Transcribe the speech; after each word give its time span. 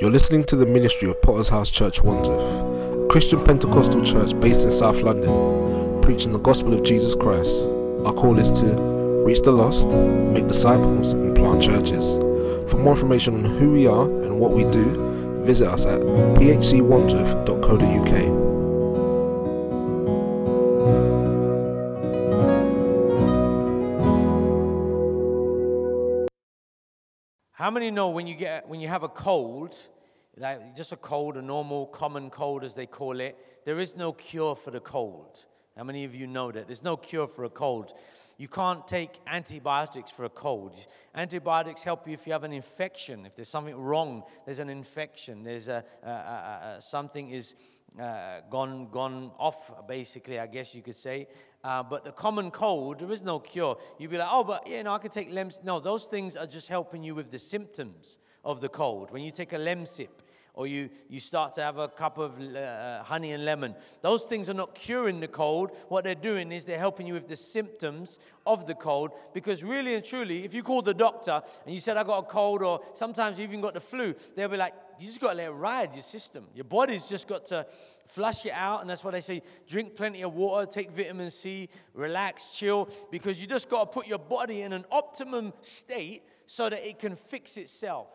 You're 0.00 0.12
listening 0.12 0.44
to 0.44 0.54
the 0.54 0.64
ministry 0.64 1.10
of 1.10 1.20
Potter's 1.22 1.48
House 1.48 1.72
Church 1.72 2.04
Wandsworth, 2.04 3.04
a 3.04 3.08
Christian 3.08 3.42
Pentecostal 3.42 4.04
church 4.04 4.38
based 4.38 4.62
in 4.62 4.70
South 4.70 5.02
London, 5.02 6.00
preaching 6.02 6.30
the 6.30 6.38
gospel 6.38 6.72
of 6.72 6.84
Jesus 6.84 7.16
Christ. 7.16 7.64
Our 8.06 8.12
call 8.12 8.38
is 8.38 8.52
to 8.60 8.66
reach 9.26 9.40
the 9.40 9.50
lost, 9.50 9.88
make 9.88 10.46
disciples, 10.46 11.14
and 11.14 11.34
plant 11.34 11.64
churches. 11.64 12.14
For 12.70 12.76
more 12.76 12.92
information 12.92 13.44
on 13.44 13.46
who 13.56 13.72
we 13.72 13.88
are 13.88 14.04
and 14.04 14.38
what 14.38 14.52
we 14.52 14.62
do, 14.70 15.42
visit 15.44 15.66
us 15.66 15.84
at 15.84 16.00
phcwandsworth.co.uk. 16.00 18.47
many 27.78 27.92
know 27.92 28.10
when 28.10 28.26
you 28.26 28.34
get 28.34 28.68
when 28.68 28.80
you 28.80 28.88
have 28.88 29.04
a 29.04 29.08
cold, 29.08 29.76
like 30.36 30.76
just 30.76 30.90
a 30.90 30.96
cold, 30.96 31.36
a 31.36 31.42
normal 31.42 31.86
common 31.86 32.28
cold 32.28 32.64
as 32.64 32.74
they 32.74 32.86
call 32.86 33.20
it, 33.20 33.36
there 33.64 33.78
is 33.78 33.96
no 33.96 34.12
cure 34.12 34.56
for 34.56 34.72
the 34.72 34.80
cold. 34.80 35.44
How 35.76 35.84
many 35.84 36.02
of 36.04 36.12
you 36.12 36.26
know 36.26 36.50
that? 36.50 36.66
There's 36.66 36.82
no 36.82 36.96
cure 36.96 37.28
for 37.28 37.44
a 37.44 37.48
cold. 37.48 37.92
You 38.36 38.48
can't 38.48 38.86
take 38.88 39.20
antibiotics 39.28 40.10
for 40.10 40.24
a 40.24 40.28
cold. 40.28 40.74
Antibiotics 41.14 41.84
help 41.84 42.08
you 42.08 42.14
if 42.14 42.26
you 42.26 42.32
have 42.32 42.42
an 42.42 42.52
infection. 42.52 43.24
If 43.24 43.36
there's 43.36 43.48
something 43.48 43.76
wrong, 43.76 44.24
there's 44.44 44.58
an 44.58 44.70
infection. 44.70 45.44
There's 45.44 45.68
a, 45.68 45.84
a, 46.02 46.08
a, 46.08 46.74
a 46.78 46.80
something 46.80 47.30
is 47.30 47.54
uh, 48.00 48.40
gone 48.50 48.88
gone 48.90 49.30
off. 49.38 49.70
Basically, 49.86 50.38
I 50.38 50.46
guess 50.46 50.74
you 50.74 50.82
could 50.82 50.96
say. 50.96 51.28
Uh, 51.64 51.82
but 51.82 52.04
the 52.04 52.12
common 52.12 52.50
cold, 52.50 53.00
there 53.00 53.10
is 53.10 53.22
no 53.22 53.40
cure. 53.40 53.76
You'd 53.98 54.10
be 54.10 54.18
like, 54.18 54.28
oh, 54.30 54.44
but 54.44 54.66
you 54.66 54.82
know, 54.82 54.94
I 54.94 54.98
could 54.98 55.12
take 55.12 55.30
Lemsip. 55.30 55.64
No, 55.64 55.80
those 55.80 56.04
things 56.04 56.36
are 56.36 56.46
just 56.46 56.68
helping 56.68 57.02
you 57.02 57.14
with 57.14 57.30
the 57.30 57.38
symptoms 57.38 58.18
of 58.44 58.60
the 58.60 58.68
cold. 58.68 59.10
When 59.10 59.22
you 59.22 59.32
take 59.32 59.52
a 59.52 59.58
Lemsip, 59.58 60.08
or 60.58 60.66
you, 60.66 60.90
you 61.08 61.20
start 61.20 61.52
to 61.54 61.62
have 61.62 61.78
a 61.78 61.86
cup 61.86 62.18
of 62.18 62.36
uh, 62.40 63.00
honey 63.04 63.30
and 63.30 63.44
lemon. 63.44 63.76
Those 64.02 64.24
things 64.24 64.50
are 64.50 64.54
not 64.54 64.74
curing 64.74 65.20
the 65.20 65.28
cold. 65.28 65.70
What 65.86 66.02
they're 66.02 66.16
doing 66.16 66.50
is 66.50 66.64
they're 66.64 66.80
helping 66.80 67.06
you 67.06 67.14
with 67.14 67.28
the 67.28 67.36
symptoms 67.36 68.18
of 68.44 68.66
the 68.66 68.74
cold. 68.74 69.12
Because 69.32 69.62
really 69.62 69.94
and 69.94 70.04
truly, 70.04 70.44
if 70.44 70.52
you 70.52 70.64
call 70.64 70.82
the 70.82 70.92
doctor 70.92 71.42
and 71.64 71.72
you 71.72 71.80
said, 71.80 71.96
I 71.96 72.02
got 72.02 72.18
a 72.18 72.22
cold, 72.26 72.64
or 72.64 72.80
sometimes 72.94 73.38
you 73.38 73.44
even 73.44 73.60
got 73.60 73.74
the 73.74 73.80
flu, 73.80 74.16
they'll 74.34 74.48
be 74.48 74.56
like, 74.56 74.74
you 74.98 75.06
just 75.06 75.20
got 75.20 75.30
to 75.30 75.36
let 75.36 75.46
it 75.46 75.52
ride 75.52 75.94
your 75.94 76.02
system. 76.02 76.48
Your 76.56 76.64
body's 76.64 77.08
just 77.08 77.28
got 77.28 77.46
to 77.46 77.64
flush 78.08 78.44
it 78.44 78.52
out. 78.52 78.80
And 78.80 78.90
that's 78.90 79.04
why 79.04 79.12
they 79.12 79.20
say 79.20 79.42
drink 79.68 79.94
plenty 79.94 80.24
of 80.24 80.34
water, 80.34 80.68
take 80.68 80.90
vitamin 80.90 81.30
C, 81.30 81.68
relax, 81.94 82.56
chill, 82.56 82.88
because 83.12 83.40
you 83.40 83.46
just 83.46 83.68
got 83.68 83.84
to 83.84 83.86
put 83.86 84.08
your 84.08 84.18
body 84.18 84.62
in 84.62 84.72
an 84.72 84.86
optimum 84.90 85.52
state 85.60 86.24
so 86.46 86.68
that 86.68 86.84
it 86.84 86.98
can 86.98 87.14
fix 87.14 87.56
itself. 87.56 88.08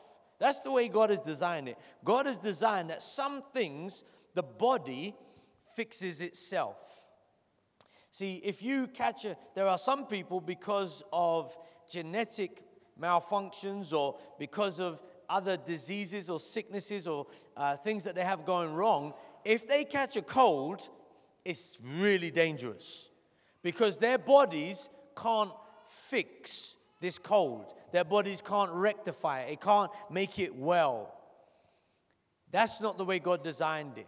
That's 0.44 0.60
the 0.60 0.72
way 0.72 0.90
God 0.90 1.10
has 1.10 1.20
designed 1.20 1.70
it. 1.70 1.78
God 2.04 2.26
has 2.26 2.38
designed 2.38 2.90
that 2.90 3.02
some 3.02 3.44
things 3.54 4.04
the 4.34 4.44
body 4.44 5.16
fixes 5.74 6.20
itself. 6.20 6.76
See, 8.12 8.42
if 8.44 8.62
you 8.62 8.88
catch 8.88 9.24
a, 9.24 9.38
there 9.56 9.70
are 9.70 9.78
some 9.78 10.06
people 10.06 10.42
because 10.42 11.02
of 11.14 11.56
genetic 11.90 12.62
malfunctions 13.02 13.94
or 13.94 14.18
because 14.38 14.82
of 14.82 15.02
other 15.30 15.56
diseases 15.56 16.30
or 16.30 16.42
sicknesses 16.42 17.08
or 17.08 17.26
uh, 17.56 17.78
things 17.78 18.04
that 18.04 18.14
they 18.14 18.26
have 18.26 18.46
going 18.46 18.74
wrong, 18.74 19.14
if 19.46 19.66
they 19.66 19.86
catch 19.86 20.18
a 20.18 20.22
cold, 20.22 20.90
it's 21.46 21.78
really 21.82 22.32
dangerous 22.32 23.08
because 23.62 23.98
their 23.98 24.18
bodies 24.18 24.90
can't 25.16 25.54
fix 25.86 26.76
this 27.04 27.18
cold. 27.18 27.74
Their 27.92 28.06
bodies 28.06 28.42
can't 28.42 28.72
rectify 28.72 29.42
it, 29.42 29.52
it 29.52 29.62
can't 29.62 29.92
make 30.10 30.40
it 30.40 30.56
well. 30.56 31.14
That's 32.50 32.80
not 32.80 32.98
the 32.98 33.04
way 33.04 33.20
God 33.20 33.44
designed 33.44 33.98
it. 33.98 34.08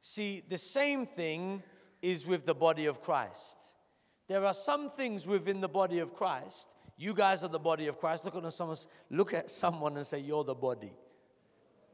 See, 0.00 0.42
the 0.48 0.58
same 0.58 1.06
thing 1.06 1.62
is 2.02 2.26
with 2.26 2.44
the 2.44 2.54
body 2.54 2.86
of 2.86 3.00
Christ. 3.00 3.56
There 4.26 4.44
are 4.44 4.52
some 4.52 4.90
things 4.90 5.28
within 5.28 5.60
the 5.60 5.68
body 5.68 6.00
of 6.00 6.12
Christ. 6.12 6.74
You 6.96 7.14
guys 7.14 7.44
are 7.44 7.48
the 7.48 7.60
body 7.60 7.86
of 7.86 8.00
Christ. 8.00 8.24
Look 8.24 8.34
at 8.34 8.52
someone, 8.52 8.76
look 9.10 9.32
at 9.32 9.48
someone 9.48 9.96
and 9.96 10.04
say, 10.04 10.18
You're 10.18 10.42
the 10.42 10.54
body 10.54 10.92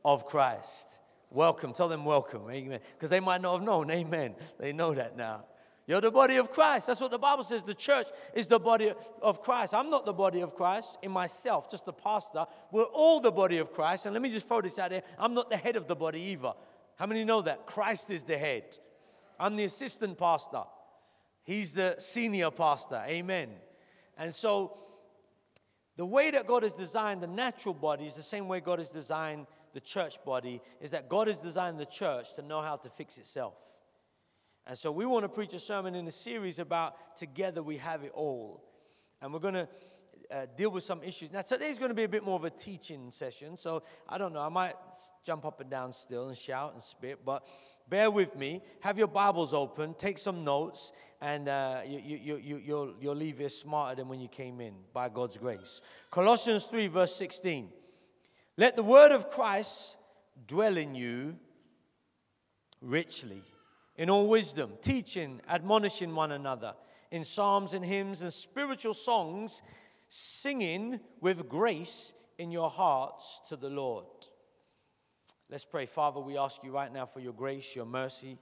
of 0.06 0.24
Christ. 0.24 1.00
Welcome. 1.30 1.74
Tell 1.74 1.88
them 1.88 2.06
welcome. 2.06 2.50
Amen. 2.50 2.80
Because 2.94 3.10
they 3.10 3.20
might 3.20 3.42
not 3.42 3.58
have 3.58 3.62
known. 3.62 3.90
Amen. 3.90 4.36
They 4.58 4.72
know 4.72 4.94
that 4.94 5.18
now. 5.18 5.44
You're 5.86 6.00
the 6.00 6.10
body 6.10 6.36
of 6.36 6.50
Christ. 6.50 6.86
That's 6.86 7.00
what 7.00 7.10
the 7.10 7.18
Bible 7.18 7.44
says. 7.44 7.62
The 7.62 7.74
church 7.74 8.06
is 8.32 8.46
the 8.46 8.58
body 8.58 8.92
of 9.20 9.42
Christ. 9.42 9.74
I'm 9.74 9.90
not 9.90 10.06
the 10.06 10.14
body 10.14 10.40
of 10.40 10.54
Christ 10.54 10.96
in 11.02 11.10
myself, 11.10 11.70
just 11.70 11.84
the 11.84 11.92
pastor. 11.92 12.46
We're 12.72 12.84
all 12.84 13.20
the 13.20 13.30
body 13.30 13.58
of 13.58 13.72
Christ. 13.72 14.06
And 14.06 14.14
let 14.14 14.22
me 14.22 14.30
just 14.30 14.48
throw 14.48 14.62
this 14.62 14.78
out 14.78 14.90
there 14.90 15.02
I'm 15.18 15.34
not 15.34 15.50
the 15.50 15.56
head 15.56 15.76
of 15.76 15.86
the 15.86 15.96
body 15.96 16.20
either. 16.20 16.52
How 16.96 17.06
many 17.06 17.24
know 17.24 17.42
that? 17.42 17.66
Christ 17.66 18.08
is 18.10 18.22
the 18.22 18.38
head. 18.38 18.78
I'm 19.38 19.56
the 19.56 19.64
assistant 19.64 20.16
pastor, 20.16 20.62
he's 21.42 21.72
the 21.72 21.96
senior 21.98 22.50
pastor. 22.50 23.02
Amen. 23.06 23.50
And 24.16 24.34
so, 24.34 24.78
the 25.96 26.06
way 26.06 26.30
that 26.30 26.46
God 26.46 26.62
has 26.62 26.72
designed 26.72 27.20
the 27.20 27.26
natural 27.26 27.74
body 27.74 28.06
is 28.06 28.14
the 28.14 28.22
same 28.22 28.48
way 28.48 28.60
God 28.60 28.78
has 28.78 28.90
designed 28.90 29.46
the 29.74 29.80
church 29.80 30.24
body, 30.24 30.62
is 30.80 30.92
that 30.92 31.08
God 31.08 31.26
has 31.26 31.38
designed 31.38 31.78
the 31.78 31.86
church 31.86 32.34
to 32.34 32.42
know 32.42 32.62
how 32.62 32.76
to 32.76 32.88
fix 32.88 33.18
itself. 33.18 33.54
And 34.66 34.78
so 34.78 34.90
we 34.90 35.04
want 35.04 35.24
to 35.24 35.28
preach 35.28 35.52
a 35.52 35.58
sermon 35.58 35.94
in 35.94 36.06
a 36.08 36.12
series 36.12 36.58
about 36.58 37.16
Together 37.16 37.62
We 37.62 37.76
Have 37.76 38.02
It 38.02 38.12
All. 38.14 38.64
And 39.20 39.30
we're 39.30 39.40
going 39.40 39.54
to 39.54 39.68
uh, 40.30 40.46
deal 40.56 40.70
with 40.70 40.84
some 40.84 41.02
issues. 41.02 41.30
Now, 41.30 41.42
today's 41.42 41.78
going 41.78 41.90
to 41.90 41.94
be 41.94 42.04
a 42.04 42.08
bit 42.08 42.24
more 42.24 42.36
of 42.36 42.44
a 42.44 42.50
teaching 42.50 43.10
session. 43.10 43.58
So 43.58 43.82
I 44.08 44.16
don't 44.16 44.32
know, 44.32 44.40
I 44.40 44.48
might 44.48 44.74
jump 45.22 45.44
up 45.44 45.60
and 45.60 45.68
down 45.68 45.92
still 45.92 46.28
and 46.28 46.36
shout 46.36 46.72
and 46.72 46.82
spit, 46.82 47.26
but 47.26 47.46
bear 47.90 48.10
with 48.10 48.36
me. 48.36 48.62
Have 48.80 48.96
your 48.96 49.06
Bibles 49.06 49.52
open, 49.52 49.92
take 49.98 50.16
some 50.16 50.44
notes, 50.44 50.92
and 51.20 51.46
uh, 51.46 51.82
you, 51.86 51.98
you, 51.98 52.36
you, 52.42 52.62
you'll, 52.64 52.94
you'll 52.98 53.14
leave 53.14 53.38
here 53.38 53.50
smarter 53.50 53.96
than 53.96 54.08
when 54.08 54.20
you 54.20 54.28
came 54.28 54.62
in 54.62 54.72
by 54.94 55.10
God's 55.10 55.36
grace. 55.36 55.82
Colossians 56.10 56.64
3, 56.64 56.86
verse 56.86 57.14
16. 57.16 57.68
Let 58.56 58.76
the 58.76 58.82
word 58.82 59.12
of 59.12 59.28
Christ 59.28 59.98
dwell 60.46 60.78
in 60.78 60.94
you 60.94 61.36
richly 62.80 63.42
in 63.96 64.10
all 64.10 64.28
wisdom, 64.28 64.72
teaching, 64.82 65.40
admonishing 65.48 66.14
one 66.14 66.32
another 66.32 66.74
in 67.10 67.24
psalms 67.24 67.72
and 67.74 67.84
hymns 67.84 68.22
and 68.22 68.32
spiritual 68.32 68.94
songs, 68.94 69.62
singing 70.08 70.98
with 71.20 71.48
grace 71.48 72.12
in 72.38 72.50
your 72.50 72.70
hearts 72.70 73.40
to 73.48 73.56
the 73.56 73.70
Lord. 73.70 74.06
Let's 75.48 75.64
pray. 75.64 75.86
Father, 75.86 76.20
we 76.20 76.36
ask 76.36 76.64
you 76.64 76.72
right 76.72 76.92
now 76.92 77.06
for 77.06 77.20
your 77.20 77.32
grace, 77.32 77.76
your 77.76 77.84
mercy. 77.84 78.38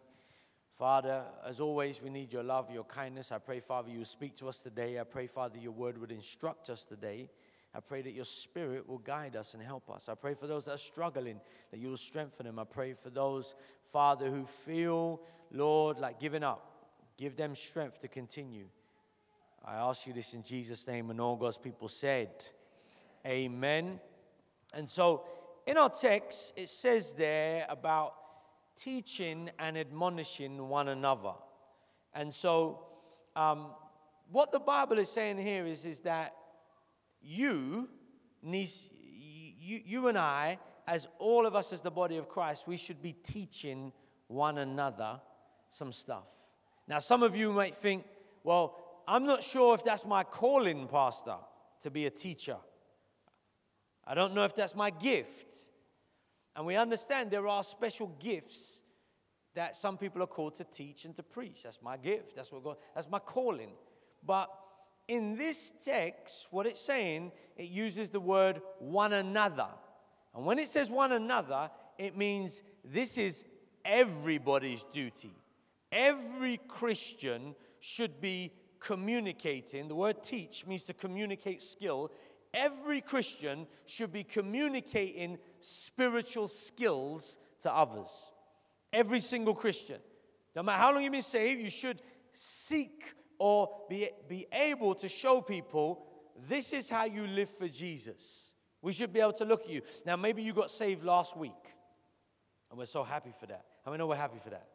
Father, 0.78 1.22
as 1.46 1.60
always, 1.60 2.00
we 2.00 2.08
need 2.08 2.32
your 2.32 2.42
love, 2.42 2.70
your 2.70 2.84
kindness. 2.84 3.30
I 3.30 3.38
pray, 3.38 3.60
Father, 3.60 3.90
you 3.90 4.04
speak 4.04 4.36
to 4.38 4.48
us 4.48 4.58
today. 4.58 4.98
I 4.98 5.04
pray, 5.04 5.26
Father, 5.26 5.58
your 5.58 5.72
word 5.72 5.98
would 5.98 6.10
instruct 6.10 6.70
us 6.70 6.84
today. 6.84 7.28
I 7.74 7.80
pray 7.80 8.02
that 8.02 8.12
your 8.12 8.26
spirit 8.26 8.86
will 8.86 8.98
guide 8.98 9.34
us 9.34 9.54
and 9.54 9.62
help 9.62 9.90
us. 9.90 10.08
I 10.08 10.14
pray 10.14 10.34
for 10.34 10.46
those 10.46 10.66
that 10.66 10.74
are 10.74 10.78
struggling, 10.78 11.40
that 11.70 11.80
you 11.80 11.88
will 11.88 11.96
strengthen 11.96 12.44
them. 12.44 12.58
I 12.58 12.64
pray 12.64 12.92
for 12.92 13.08
those, 13.08 13.54
Father, 13.82 14.28
who 14.28 14.44
feel, 14.44 15.22
Lord, 15.50 15.98
like 15.98 16.20
giving 16.20 16.42
up. 16.42 16.68
Give 17.16 17.34
them 17.34 17.54
strength 17.54 18.00
to 18.00 18.08
continue. 18.08 18.66
I 19.64 19.76
ask 19.76 20.06
you 20.06 20.12
this 20.12 20.34
in 20.34 20.42
Jesus' 20.42 20.86
name, 20.86 21.10
and 21.10 21.20
all 21.20 21.36
God's 21.36 21.58
people 21.58 21.88
said, 21.88 22.30
Amen. 23.26 24.00
And 24.74 24.88
so, 24.88 25.24
in 25.66 25.78
our 25.78 25.90
text, 25.90 26.52
it 26.56 26.68
says 26.68 27.14
there 27.14 27.64
about 27.68 28.14
teaching 28.76 29.50
and 29.58 29.78
admonishing 29.78 30.68
one 30.68 30.88
another. 30.88 31.34
And 32.12 32.34
so, 32.34 32.84
um, 33.36 33.68
what 34.30 34.50
the 34.50 34.58
Bible 34.58 34.98
is 34.98 35.10
saying 35.10 35.38
here 35.38 35.66
is, 35.66 35.84
is 35.84 36.00
that 36.00 36.34
you, 37.22 37.88
you, 38.42 39.80
you 39.84 40.08
and 40.08 40.18
I, 40.18 40.58
as 40.86 41.08
all 41.18 41.46
of 41.46 41.54
us 41.54 41.72
as 41.72 41.80
the 41.80 41.90
body 41.90 42.16
of 42.16 42.28
Christ, 42.28 42.66
we 42.66 42.76
should 42.76 43.02
be 43.02 43.12
teaching 43.12 43.92
one 44.28 44.58
another 44.58 45.20
some 45.70 45.92
stuff. 45.92 46.26
Now, 46.88 46.98
some 46.98 47.22
of 47.22 47.36
you 47.36 47.52
might 47.52 47.74
think, 47.74 48.04
well, 48.44 48.76
I'm 49.06 49.24
not 49.24 49.42
sure 49.42 49.74
if 49.74 49.84
that's 49.84 50.04
my 50.04 50.24
calling, 50.24 50.88
Pastor, 50.88 51.36
to 51.82 51.90
be 51.90 52.06
a 52.06 52.10
teacher. 52.10 52.56
I 54.06 54.14
don't 54.14 54.34
know 54.34 54.44
if 54.44 54.54
that's 54.54 54.74
my 54.74 54.90
gift. 54.90 55.52
And 56.54 56.66
we 56.66 56.76
understand 56.76 57.30
there 57.30 57.46
are 57.46 57.62
special 57.62 58.08
gifts 58.20 58.82
that 59.54 59.76
some 59.76 59.96
people 59.96 60.22
are 60.22 60.26
called 60.26 60.54
to 60.56 60.64
teach 60.64 61.04
and 61.04 61.16
to 61.16 61.22
preach. 61.22 61.62
That's 61.62 61.80
my 61.82 61.96
gift. 61.96 62.36
That's 62.36 62.50
what 62.52 62.64
God, 62.64 62.76
that's 62.94 63.08
my 63.08 63.18
calling. 63.18 63.70
But 64.24 64.50
in 65.08 65.36
this 65.36 65.72
text, 65.84 66.48
what 66.50 66.66
it's 66.66 66.80
saying, 66.80 67.32
it 67.56 67.68
uses 67.68 68.10
the 68.10 68.20
word 68.20 68.62
one 68.78 69.12
another. 69.12 69.68
And 70.34 70.46
when 70.46 70.58
it 70.58 70.68
says 70.68 70.90
one 70.90 71.12
another, 71.12 71.70
it 71.98 72.16
means 72.16 72.62
this 72.84 73.18
is 73.18 73.44
everybody's 73.84 74.84
duty. 74.92 75.34
Every 75.90 76.58
Christian 76.68 77.54
should 77.80 78.20
be 78.20 78.52
communicating. 78.80 79.88
The 79.88 79.94
word 79.94 80.22
teach 80.22 80.66
means 80.66 80.84
to 80.84 80.94
communicate 80.94 81.62
skill. 81.62 82.10
Every 82.54 83.00
Christian 83.00 83.66
should 83.86 84.12
be 84.12 84.24
communicating 84.24 85.38
spiritual 85.60 86.48
skills 86.48 87.38
to 87.62 87.72
others. 87.72 88.10
Every 88.92 89.20
single 89.20 89.54
Christian. 89.54 90.00
No 90.54 90.62
matter 90.62 90.80
how 90.80 90.92
long 90.92 91.02
you've 91.02 91.12
been 91.12 91.22
saved, 91.22 91.62
you 91.62 91.70
should 91.70 92.02
seek 92.32 93.14
or 93.42 93.68
be, 93.88 94.08
be 94.28 94.46
able 94.52 94.94
to 94.94 95.08
show 95.08 95.40
people 95.40 96.06
this 96.48 96.72
is 96.72 96.88
how 96.88 97.06
you 97.06 97.26
live 97.26 97.50
for 97.50 97.66
Jesus. 97.66 98.52
We 98.80 98.92
should 98.92 99.12
be 99.12 99.18
able 99.18 99.32
to 99.32 99.44
look 99.44 99.62
at 99.62 99.68
you. 99.68 99.82
Now, 100.06 100.14
maybe 100.14 100.44
you 100.44 100.52
got 100.52 100.70
saved 100.70 101.02
last 101.02 101.36
week, 101.36 101.50
and 102.70 102.78
we're 102.78 102.86
so 102.86 103.02
happy 103.02 103.32
for 103.40 103.46
that. 103.46 103.64
How 103.84 103.90
many 103.90 103.98
know 103.98 104.06
we're 104.06 104.14
happy 104.14 104.38
for 104.38 104.50
that? 104.50 104.68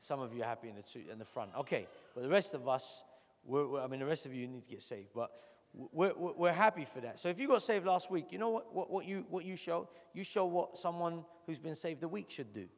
Some 0.00 0.20
of 0.20 0.32
you 0.32 0.40
are 0.40 0.46
happy 0.46 0.70
in 0.70 0.76
the, 0.76 1.12
in 1.12 1.18
the 1.18 1.26
front. 1.26 1.50
Okay, 1.58 1.86
but 2.14 2.22
the 2.22 2.30
rest 2.30 2.54
of 2.54 2.66
us, 2.66 3.04
we're, 3.44 3.66
we're, 3.66 3.82
I 3.82 3.88
mean, 3.88 4.00
the 4.00 4.06
rest 4.06 4.24
of 4.24 4.32
you 4.32 4.48
need 4.48 4.62
to 4.62 4.70
get 4.70 4.80
saved, 4.80 5.08
but 5.14 5.30
we're, 5.74 6.14
we're 6.16 6.50
happy 6.50 6.86
for 6.86 7.02
that. 7.02 7.18
So 7.18 7.28
if 7.28 7.38
you 7.38 7.46
got 7.46 7.62
saved 7.62 7.84
last 7.84 8.10
week, 8.10 8.28
you 8.30 8.38
know 8.38 8.48
what, 8.48 8.74
what, 8.74 8.90
what, 8.90 9.04
you, 9.04 9.26
what 9.28 9.44
you 9.44 9.56
show? 9.56 9.86
You 10.14 10.24
show 10.24 10.46
what 10.46 10.78
someone 10.78 11.26
who's 11.46 11.58
been 11.58 11.74
saved 11.74 12.02
a 12.04 12.08
week 12.08 12.30
should 12.30 12.54
do. 12.54 12.68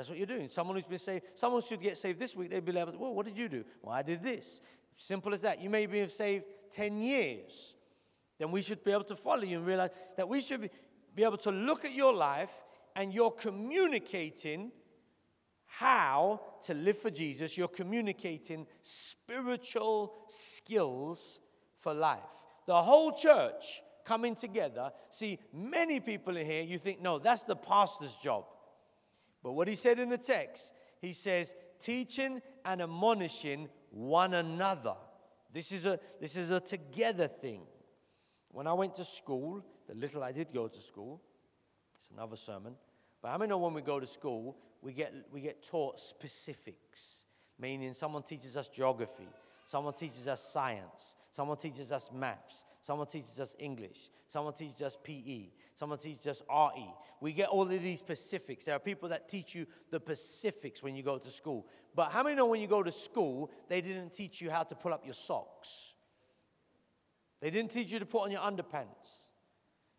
That's 0.00 0.08
what 0.08 0.16
you're 0.16 0.26
doing. 0.26 0.48
Someone 0.48 0.76
who's 0.76 0.86
been 0.86 0.98
saved, 0.98 1.26
someone 1.34 1.60
should 1.60 1.82
get 1.82 1.98
saved 1.98 2.18
this 2.18 2.34
week. 2.34 2.48
They'd 2.48 2.64
be 2.64 2.72
like, 2.72 2.88
well, 2.98 3.12
what 3.12 3.26
did 3.26 3.36
you 3.36 3.50
do? 3.50 3.62
Well, 3.82 3.94
I 3.94 4.00
did 4.00 4.22
this. 4.22 4.62
Simple 4.96 5.34
as 5.34 5.42
that. 5.42 5.60
You 5.60 5.68
may 5.68 5.84
be 5.84 6.06
saved 6.06 6.46
10 6.72 7.02
years. 7.02 7.74
Then 8.38 8.50
we 8.50 8.62
should 8.62 8.82
be 8.82 8.92
able 8.92 9.04
to 9.04 9.14
follow 9.14 9.42
you 9.42 9.58
and 9.58 9.66
realize 9.66 9.90
that 10.16 10.26
we 10.26 10.40
should 10.40 10.62
be, 10.62 10.70
be 11.14 11.22
able 11.22 11.36
to 11.36 11.50
look 11.50 11.84
at 11.84 11.92
your 11.92 12.14
life 12.14 12.50
and 12.96 13.12
you're 13.12 13.30
communicating 13.30 14.72
how 15.66 16.40
to 16.62 16.72
live 16.72 16.96
for 16.96 17.10
Jesus. 17.10 17.58
You're 17.58 17.68
communicating 17.68 18.66
spiritual 18.80 20.14
skills 20.28 21.40
for 21.76 21.92
life. 21.92 22.20
The 22.66 22.80
whole 22.80 23.12
church 23.12 23.82
coming 24.06 24.34
together. 24.34 24.92
See, 25.10 25.38
many 25.52 26.00
people 26.00 26.38
in 26.38 26.46
here, 26.46 26.62
you 26.62 26.78
think, 26.78 27.02
no, 27.02 27.18
that's 27.18 27.42
the 27.42 27.54
pastor's 27.54 28.14
job. 28.14 28.46
But 29.42 29.52
what 29.52 29.68
he 29.68 29.74
said 29.74 29.98
in 29.98 30.08
the 30.08 30.18
text, 30.18 30.72
he 31.00 31.12
says, 31.12 31.54
teaching 31.80 32.42
and 32.64 32.82
admonishing 32.82 33.68
one 33.90 34.34
another. 34.34 34.94
This 35.52 35.72
is 35.72 35.86
a, 35.86 35.98
this 36.20 36.36
is 36.36 36.50
a 36.50 36.60
together 36.60 37.26
thing. 37.26 37.62
When 38.50 38.66
I 38.66 38.72
went 38.72 38.94
to 38.96 39.04
school, 39.04 39.64
the 39.88 39.94
little 39.94 40.22
I 40.22 40.32
did 40.32 40.52
go 40.52 40.68
to 40.68 40.80
school, 40.80 41.20
it's 41.96 42.08
another 42.12 42.36
sermon. 42.36 42.74
But 43.22 43.30
how 43.30 43.38
many 43.38 43.50
know 43.50 43.58
when 43.58 43.74
we 43.74 43.82
go 43.82 44.00
to 44.00 44.06
school, 44.06 44.56
we 44.82 44.92
get, 44.92 45.12
we 45.32 45.40
get 45.40 45.62
taught 45.62 45.98
specifics? 45.98 47.24
Meaning, 47.58 47.92
someone 47.94 48.22
teaches 48.22 48.56
us 48.56 48.68
geography, 48.68 49.28
someone 49.66 49.94
teaches 49.94 50.26
us 50.26 50.40
science, 50.40 51.16
someone 51.30 51.58
teaches 51.58 51.92
us 51.92 52.10
maths, 52.12 52.64
someone 52.80 53.06
teaches 53.06 53.38
us 53.38 53.54
English, 53.58 54.08
someone 54.26 54.54
teaches 54.54 54.80
us 54.80 54.96
PE, 55.02 55.48
someone 55.80 55.98
teaches 55.98 56.26
us 56.26 56.42
RE. 56.50 56.94
We 57.22 57.32
get 57.32 57.48
all 57.48 57.62
of 57.62 57.70
these 57.70 58.00
specifics. 58.00 58.66
There 58.66 58.76
are 58.76 58.78
people 58.78 59.08
that 59.08 59.30
teach 59.30 59.54
you 59.54 59.66
the 59.90 59.98
specifics 59.98 60.82
when 60.82 60.94
you 60.94 61.02
go 61.02 61.16
to 61.16 61.30
school. 61.30 61.66
But 61.94 62.12
how 62.12 62.22
many 62.22 62.36
know 62.36 62.44
when 62.44 62.60
you 62.60 62.66
go 62.66 62.82
to 62.82 62.90
school, 62.92 63.50
they 63.66 63.80
didn't 63.80 64.12
teach 64.12 64.42
you 64.42 64.50
how 64.50 64.62
to 64.62 64.74
pull 64.74 64.92
up 64.92 65.06
your 65.06 65.14
socks? 65.14 65.94
They 67.40 67.48
didn't 67.48 67.70
teach 67.70 67.90
you 67.90 67.98
to 67.98 68.04
put 68.04 68.24
on 68.24 68.30
your 68.30 68.42
underpants. 68.42 69.24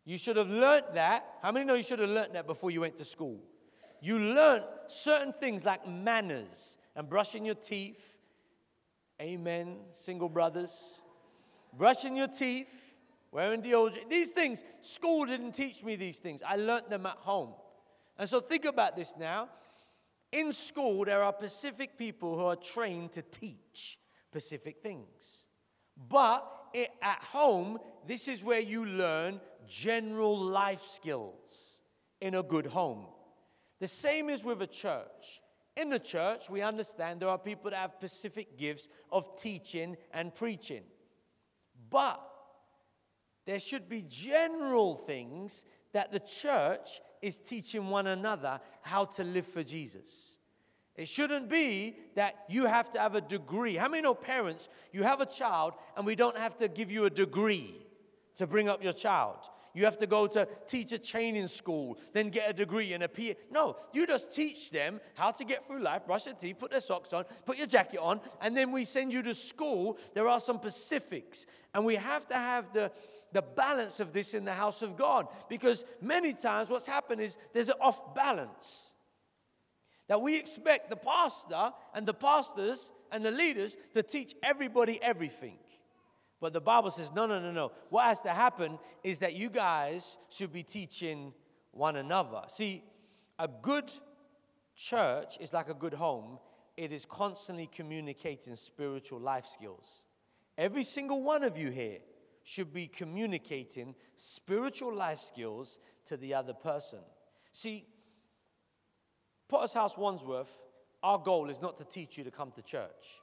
You 0.05 0.19
should 0.19 0.37
have 0.37 0.51
learned 0.51 0.85
that. 0.93 1.25
How 1.41 1.51
many 1.51 1.65
know 1.65 1.73
you 1.73 1.83
should 1.83 1.97
have 1.97 2.11
learned 2.11 2.35
that 2.35 2.45
before 2.45 2.69
you 2.69 2.81
went 2.81 2.97
to 2.99 3.03
school? 3.03 3.39
You 4.01 4.19
learned 4.19 4.65
certain 4.85 5.33
things 5.33 5.65
like 5.65 5.87
manners 5.87 6.77
and 6.95 7.09
brushing 7.09 7.43
your 7.43 7.55
teeth. 7.55 8.19
Amen, 9.19 9.77
single 9.93 10.29
brothers. 10.29 11.01
Brushing 11.75 12.15
your 12.15 12.27
teeth, 12.27 12.80
wearing 13.31 13.61
deodorant. 13.61 14.09
These 14.09 14.31
things, 14.31 14.63
school 14.81 15.25
didn't 15.25 15.53
teach 15.53 15.83
me 15.83 15.95
these 15.95 16.19
things. 16.19 16.41
I 16.45 16.57
learned 16.57 16.89
them 16.89 17.05
at 17.05 17.17
home. 17.17 17.53
And 18.17 18.29
so 18.29 18.39
think 18.39 18.65
about 18.65 18.95
this 18.95 19.13
now. 19.17 19.49
In 20.31 20.53
school, 20.53 21.05
there 21.05 21.23
are 21.23 21.33
Pacific 21.33 21.97
people 21.97 22.35
who 22.35 22.45
are 22.45 22.55
trained 22.55 23.11
to 23.13 23.21
teach 23.21 23.99
Pacific 24.31 24.77
things. 24.81 25.45
But 26.09 26.45
it, 26.73 26.89
at 27.01 27.21
home, 27.23 27.79
this 28.07 28.27
is 28.27 28.43
where 28.43 28.59
you 28.59 28.85
learn 28.85 29.41
general 29.67 30.37
life 30.37 30.81
skills 30.81 31.81
in 32.21 32.35
a 32.35 32.43
good 32.43 32.65
home. 32.65 33.07
The 33.79 33.87
same 33.87 34.29
is 34.29 34.43
with 34.43 34.61
a 34.61 34.67
church. 34.67 35.41
In 35.75 35.89
the 35.89 35.99
church, 35.99 36.49
we 36.49 36.61
understand 36.61 37.19
there 37.19 37.29
are 37.29 37.37
people 37.37 37.71
that 37.71 37.77
have 37.77 37.93
specific 37.97 38.57
gifts 38.57 38.87
of 39.11 39.39
teaching 39.41 39.97
and 40.13 40.33
preaching. 40.33 40.83
But 41.89 42.21
there 43.45 43.59
should 43.59 43.89
be 43.89 44.03
general 44.07 44.95
things 44.95 45.63
that 45.93 46.11
the 46.11 46.19
church 46.19 47.01
is 47.21 47.37
teaching 47.37 47.87
one 47.87 48.07
another 48.07 48.59
how 48.81 49.05
to 49.05 49.23
live 49.23 49.45
for 49.45 49.63
Jesus. 49.63 50.37
It 50.95 51.07
shouldn't 51.07 51.49
be 51.49 51.95
that 52.15 52.45
you 52.49 52.65
have 52.65 52.91
to 52.91 52.99
have 52.99 53.15
a 53.15 53.21
degree. 53.21 53.75
How 53.75 53.87
many 53.87 54.03
know 54.03 54.13
parents, 54.13 54.67
you 54.91 55.03
have 55.03 55.21
a 55.21 55.25
child 55.25 55.73
and 55.95 56.05
we 56.05 56.15
don't 56.15 56.37
have 56.37 56.57
to 56.57 56.67
give 56.67 56.91
you 56.91 57.05
a 57.05 57.09
degree 57.09 57.87
to 58.35 58.45
bring 58.45 58.69
up 58.69 58.83
your 58.83 58.93
child? 58.93 59.37
You 59.73 59.85
have 59.85 59.97
to 59.99 60.07
go 60.07 60.27
to 60.27 60.47
teacher 60.67 60.97
training 60.97 61.47
school, 61.47 61.97
then 62.11 62.29
get 62.29 62.49
a 62.49 62.53
degree 62.53 62.91
and 62.93 63.03
a 63.03 63.07
PA. 63.07 63.39
No, 63.49 63.77
you 63.93 64.05
just 64.05 64.33
teach 64.33 64.69
them 64.69 64.99
how 65.15 65.31
to 65.31 65.45
get 65.45 65.65
through 65.65 65.79
life, 65.81 66.05
brush 66.05 66.25
their 66.25 66.33
teeth, 66.33 66.57
put 66.59 66.71
their 66.71 66.81
socks 66.81 67.13
on, 67.13 67.23
put 67.45 67.57
your 67.57 67.67
jacket 67.67 67.99
on, 67.99 68.19
and 68.41 68.55
then 68.55 68.71
we 68.71 68.83
send 68.83 69.13
you 69.13 69.21
to 69.23 69.33
school. 69.33 69.97
There 70.13 70.27
are 70.27 70.41
some 70.41 70.57
specifics, 70.57 71.45
and 71.73 71.85
we 71.85 71.95
have 71.95 72.27
to 72.27 72.35
have 72.35 72.73
the 72.73 72.91
the 73.31 73.41
balance 73.41 73.99
of 73.99 74.13
this 74.13 74.33
in 74.33 74.45
the 74.45 74.53
house 74.53 74.81
of 74.81 74.97
God 74.97 75.27
because 75.49 75.85
many 76.01 76.33
times 76.33 76.69
what's 76.69 76.85
happened 76.85 77.21
is 77.21 77.37
there's 77.53 77.69
an 77.69 77.75
off 77.81 78.13
balance. 78.13 78.91
That 80.07 80.21
we 80.21 80.37
expect 80.37 80.89
the 80.89 80.97
pastor 80.97 81.71
and 81.93 82.05
the 82.05 82.13
pastors 82.13 82.91
and 83.11 83.23
the 83.23 83.31
leaders 83.31 83.77
to 83.93 84.03
teach 84.03 84.35
everybody 84.43 85.01
everything. 85.01 85.57
But 86.41 86.53
the 86.53 86.61
Bible 86.61 86.89
says, 86.89 87.11
no, 87.13 87.25
no, 87.27 87.39
no, 87.39 87.51
no. 87.51 87.71
What 87.89 88.05
has 88.05 88.19
to 88.21 88.29
happen 88.29 88.79
is 89.03 89.19
that 89.19 89.35
you 89.35 89.49
guys 89.49 90.17
should 90.29 90.51
be 90.51 90.63
teaching 90.63 91.33
one 91.71 91.95
another. 91.95 92.41
See, 92.47 92.83
a 93.37 93.47
good 93.47 93.91
church 94.75 95.37
is 95.39 95.53
like 95.53 95.69
a 95.69 95.73
good 95.73 95.93
home, 95.93 96.39
it 96.75 96.91
is 96.91 97.05
constantly 97.05 97.69
communicating 97.71 98.55
spiritual 98.55 99.19
life 99.19 99.45
skills. 99.45 100.03
Every 100.57 100.83
single 100.83 101.21
one 101.21 101.43
of 101.43 101.57
you 101.57 101.69
here 101.69 101.99
should 102.43 102.73
be 102.73 102.87
communicating 102.87 103.95
spiritual 104.15 104.93
life 104.93 105.19
skills 105.19 105.79
to 106.05 106.17
the 106.17 106.33
other 106.33 106.53
person. 106.53 106.99
See, 107.51 107.85
Potter's 109.47 109.73
House 109.73 109.97
Wandsworth, 109.97 110.51
our 111.03 111.17
goal 111.17 111.49
is 111.49 111.61
not 111.61 111.77
to 111.77 111.83
teach 111.83 112.17
you 112.17 112.23
to 112.23 112.31
come 112.31 112.51
to 112.51 112.61
church. 112.61 113.21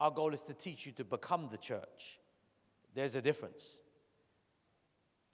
Our 0.00 0.10
goal 0.10 0.34
is 0.34 0.40
to 0.42 0.54
teach 0.54 0.86
you 0.86 0.92
to 0.92 1.04
become 1.04 1.48
the 1.50 1.58
church. 1.58 2.18
There's 2.94 3.14
a 3.14 3.22
difference. 3.22 3.78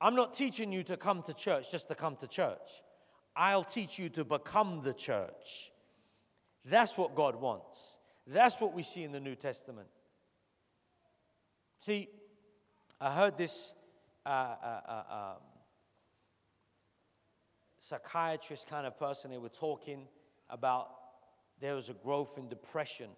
I'm 0.01 0.15
not 0.15 0.35
teaching 0.35 0.73
you 0.73 0.83
to 0.85 0.97
come 0.97 1.23
to 1.25 1.35
church 1.35 1.71
just 1.71 1.89
to 1.89 1.95
come 1.95 2.17
to 2.17 2.27
church. 2.27 2.83
I'll 3.37 3.65
teach 3.65 3.99
you 3.99 4.09
to 4.11 4.25
become 4.25 4.83
the 4.83 4.95
church. 4.95 5.71
That's 6.65 6.97
what 6.97 7.15
God 7.15 7.37
wants. 7.37 7.99
That's 8.27 8.61
what 8.61 8.75
we 8.75 8.83
see 8.83 9.03
in 9.03 9.13
the 9.13 9.21
New 9.21 9.35
Testament. 9.35 9.89
See, 11.79 12.09
I 13.01 13.15
heard 13.15 13.39
this 13.39 13.73
uh, 14.27 14.29
uh, 14.29 14.81
uh, 14.87 15.03
um, 15.11 15.43
psychiatrist 17.79 18.69
kind 18.69 18.87
of 18.87 18.99
person, 18.99 19.31
they 19.31 19.39
were 19.39 19.49
talking 19.49 20.07
about 20.51 20.89
there 21.61 21.75
was 21.75 21.89
a 21.89 21.95
growth 21.95 22.37
in 22.37 22.49
depression 22.49 23.09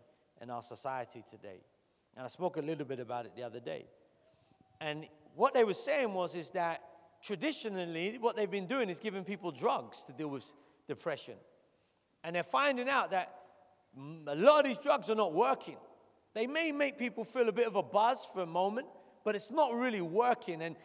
in 0.41 0.51
our 0.51 0.62
society 0.62 1.25
today. 1.29 1.61
And 2.17 2.25
I 2.25 2.29
spoke 2.29 2.59
a 2.59 2.61
little 2.61 2.85
bit 2.85 3.01
about 3.01 3.27
it 3.27 3.33
the 3.35 3.43
other 3.43 3.59
day. 3.59 3.87
And 4.81 5.07
what 5.35 5.53
they 5.53 5.65
were 5.65 5.75
saying 5.75 6.15
was 6.15 6.37
is 6.37 6.51
that 6.51 6.81
traditionally 7.21 8.19
what 8.21 8.37
they've 8.37 8.51
been 8.51 8.67
doing 8.67 8.89
is 8.89 9.01
giving 9.01 9.25
people 9.25 9.51
drugs 9.51 10.05
to 10.05 10.12
deal 10.12 10.29
with 10.29 10.45
depression. 10.87 11.35
And 12.23 12.37
they're 12.37 12.45
finding 12.45 12.89
out 12.89 13.11
that 13.11 13.35
a 14.29 14.37
lot 14.37 14.61
of 14.61 14.65
these 14.67 14.79
drugs 14.79 15.11
are 15.11 15.17
not 15.17 15.35
working. 15.35 15.77
They 16.35 16.47
may 16.47 16.71
make 16.71 16.99
people 16.99 17.25
feel 17.25 17.49
a 17.49 17.53
bit 17.53 17.67
of 17.67 17.75
a 17.75 17.83
buzz 17.83 18.29
for 18.33 18.43
a 18.43 18.47
moment, 18.47 18.87
but 19.25 19.35
it's 19.35 19.50
not 19.50 19.75
really 19.75 20.00
working. 20.00 20.62
And 20.62 20.76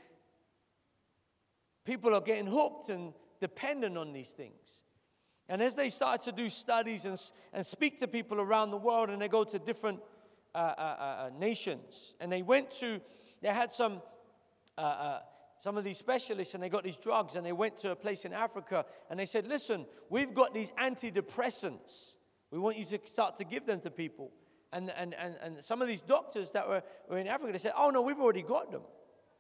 people 1.86 2.14
are 2.14 2.22
getting 2.22 2.48
hooked 2.48 2.90
and 2.90 3.14
dependent 3.40 3.98
on 3.98 4.14
these 4.14 4.30
things. 4.30 4.82
And 5.50 5.62
as 5.62 5.76
they 5.76 5.90
start 5.90 6.22
to 6.24 6.32
do 6.32 6.50
studies 6.50 7.06
and, 7.06 7.20
and 7.54 7.66
speak 7.66 8.00
to 8.00 8.08
people 8.08 8.42
around 8.42 8.72
the 8.72 8.78
world, 8.78 9.10
and 9.10 9.22
they 9.22 9.30
go 9.30 9.44
to 9.44 9.60
different 9.60 10.00
uh, 10.54 10.58
uh, 10.58 10.62
uh, 10.82 11.04
uh 11.04 11.30
nations, 11.40 12.14
and 12.20 12.32
they 12.32 12.42
went 12.42 12.72
to 12.72 13.00
they 13.42 13.50
had 13.50 13.72
some, 13.72 14.02
uh, 14.78 14.82
uh, 14.82 15.20
some 15.60 15.78
of 15.78 15.84
these 15.84 15.98
specialists 15.98 16.54
and 16.54 16.64
they 16.64 16.70
got 16.70 16.84
these 16.84 16.98
drugs 16.98 17.36
and 17.36 17.46
they 17.46 17.52
went 17.52 17.78
to 17.80 17.92
a 17.92 17.96
place 17.96 18.26
in 18.26 18.34
Africa 18.34 18.86
and 19.10 19.20
they 19.20 19.26
said, 19.26 19.48
listen, 19.48 19.86
we've 20.10 20.34
got 20.34 20.54
these 20.54 20.72
antidepressants. 20.72 22.14
We 22.52 22.60
want 22.60 22.78
you 22.78 22.86
to 22.86 23.00
start 23.06 23.38
to 23.38 23.44
give 23.44 23.66
them 23.66 23.80
to 23.82 23.92
people. 23.92 24.32
And, 24.74 24.92
and, 24.98 25.14
and, 25.14 25.36
and 25.42 25.64
some 25.64 25.82
of 25.82 25.88
these 25.88 26.02
doctors 26.02 26.52
that 26.52 26.68
were, 26.68 26.84
were 27.10 27.18
in 27.18 27.28
Africa, 27.28 27.54
they 27.54 27.58
said, 27.58 27.74
oh 27.78 27.90
no, 27.90 28.02
we've 28.02 28.20
already 28.20 28.42
got 28.42 28.72
them. 28.72 28.82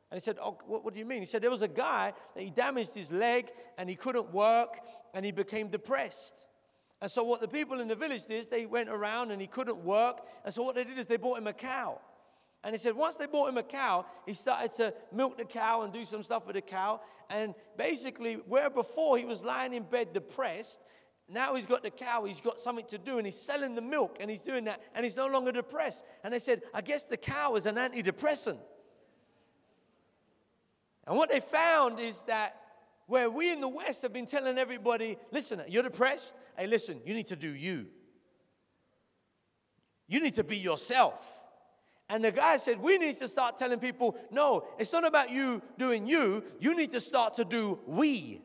And 0.10 0.20
he 0.20 0.24
said, 0.24 0.38
Oh, 0.42 0.58
what, 0.66 0.86
what 0.86 0.94
do 0.94 1.00
you 1.00 1.06
mean? 1.06 1.20
He 1.20 1.26
said, 1.26 1.42
There 1.42 1.52
was 1.52 1.62
a 1.62 1.68
guy 1.68 2.14
that 2.34 2.44
he 2.44 2.50
damaged 2.50 2.96
his 2.96 3.12
leg 3.12 3.52
and 3.78 3.90
he 3.90 3.96
couldn't 3.96 4.32
work 4.34 4.80
and 5.14 5.26
he 5.26 5.32
became 5.32 5.68
depressed. 5.68 6.46
And 7.02 7.12
so, 7.12 7.24
what 7.24 7.42
the 7.42 7.48
people 7.48 7.80
in 7.80 7.88
the 7.88 7.96
village 7.96 8.26
did, 8.26 8.40
is 8.40 8.48
they 8.48 8.66
went 8.66 8.90
around 8.90 9.32
and 9.32 9.42
he 9.42 9.48
couldn't 9.48 9.84
work. 9.84 10.26
And 10.46 10.54
so, 10.54 10.64
what 10.64 10.76
they 10.76 10.84
did 10.84 10.98
is 10.98 11.06
they 11.06 11.18
bought 11.18 11.38
him 11.38 11.48
a 11.48 11.54
cow. 11.54 12.00
And 12.64 12.74
he 12.74 12.80
said, 12.80 12.96
once 12.96 13.18
they 13.18 13.28
bought 13.28 13.50
him 13.50 13.58
a 13.58 13.64
cow, 13.64 14.06
he 14.26 14.34
started 14.34 14.74
to 14.74 14.94
milk 15.14 15.38
the 15.38 15.46
cow 15.46 15.84
and 15.84 15.94
do 15.94 16.04
some 16.04 16.24
stuff 16.24 16.48
with 16.48 16.56
the 16.56 16.62
cow. 16.62 17.02
And 17.30 17.54
basically, 17.78 18.36
where 18.36 18.70
before 18.70 19.18
he 19.18 19.26
was 19.26 19.44
lying 19.44 19.74
in 19.74 19.84
bed 19.84 20.12
depressed, 20.12 20.82
now 21.30 21.56
he's 21.56 21.66
got 21.66 21.84
the 21.84 21.90
cow, 21.90 22.24
he's 22.24 22.40
got 22.40 22.62
something 22.62 22.86
to 22.88 22.98
do, 22.98 23.18
and 23.18 23.28
he's 23.28 23.40
selling 23.40 23.76
the 23.76 23.82
milk 23.82 24.18
and 24.20 24.30
he's 24.30 24.42
doing 24.42 24.64
that, 24.66 24.82
and 24.96 25.04
he's 25.04 25.16
no 25.16 25.28
longer 25.28 25.52
depressed. 25.52 26.04
And 26.24 26.34
they 26.34 26.40
said, 26.40 26.62
I 26.74 26.82
guess 26.82 27.04
the 27.04 27.18
cow 27.18 27.56
is 27.56 27.66
an 27.66 27.76
antidepressant. 27.76 28.60
And 31.06 31.16
what 31.16 31.30
they 31.30 31.40
found 31.40 32.00
is 32.00 32.22
that 32.24 32.56
where 33.08 33.30
we 33.30 33.52
in 33.52 33.62
the 33.62 33.68
West 33.68 34.02
have 34.02 34.12
been 34.12 34.26
telling 34.26 34.58
everybody, 34.58 35.18
listen, 35.32 35.62
you're 35.68 35.84
depressed? 35.84 36.36
Hey, 36.58 36.68
listen, 36.68 37.00
you 37.06 37.14
need 37.14 37.28
to 37.28 37.36
do 37.36 37.54
you. 37.54 37.88
You 40.08 40.22
need 40.22 40.36
to 40.36 40.44
be 40.44 40.58
yourself. 40.58 41.34
And 42.10 42.24
the 42.24 42.32
guy 42.32 42.56
said, 42.58 42.82
We 42.82 42.98
need 42.98 43.18
to 43.20 43.28
start 43.28 43.58
telling 43.58 43.80
people, 43.80 44.18
no, 44.32 44.66
it's 44.78 44.94
not 44.94 45.06
about 45.06 45.30
you 45.30 45.62
doing 45.78 46.08
you. 46.08 46.44
You 46.60 46.76
need 46.76 46.92
to 46.94 47.02
start 47.02 47.36
to 47.36 47.46
do 47.46 47.80
we. 47.86 48.42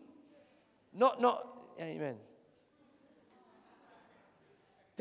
Not, 0.92 1.20
not, 1.20 1.46
amen. 1.80 2.16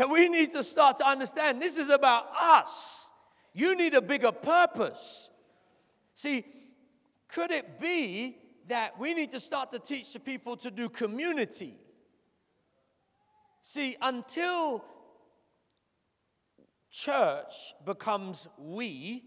That 0.02 0.10
we 0.10 0.30
need 0.30 0.52
to 0.54 0.64
start 0.64 0.98
to 0.98 1.08
understand 1.08 1.62
this 1.62 1.78
is 1.78 1.90
about 1.90 2.26
us. 2.36 3.08
You 3.54 3.76
need 3.76 3.94
a 3.94 4.02
bigger 4.02 4.32
purpose. 4.32 5.30
See, 6.16 6.44
could 7.28 7.52
it 7.52 7.80
be 7.80 8.40
that 8.68 9.00
we 9.00 9.14
need 9.14 9.30
to 9.30 9.40
start 9.40 9.72
to 9.74 9.78
teach 9.78 10.12
the 10.14 10.20
people 10.20 10.58
to 10.58 10.72
do 10.72 10.90
community? 10.90 11.78
See, 13.62 13.96
until 14.02 14.84
church 16.90 17.54
becomes 17.86 18.48
we 18.58 19.26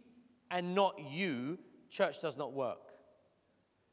and 0.50 0.74
not 0.74 0.98
you, 0.98 1.56
church 1.88 2.20
does 2.20 2.36
not 2.36 2.52
work. 2.52 2.80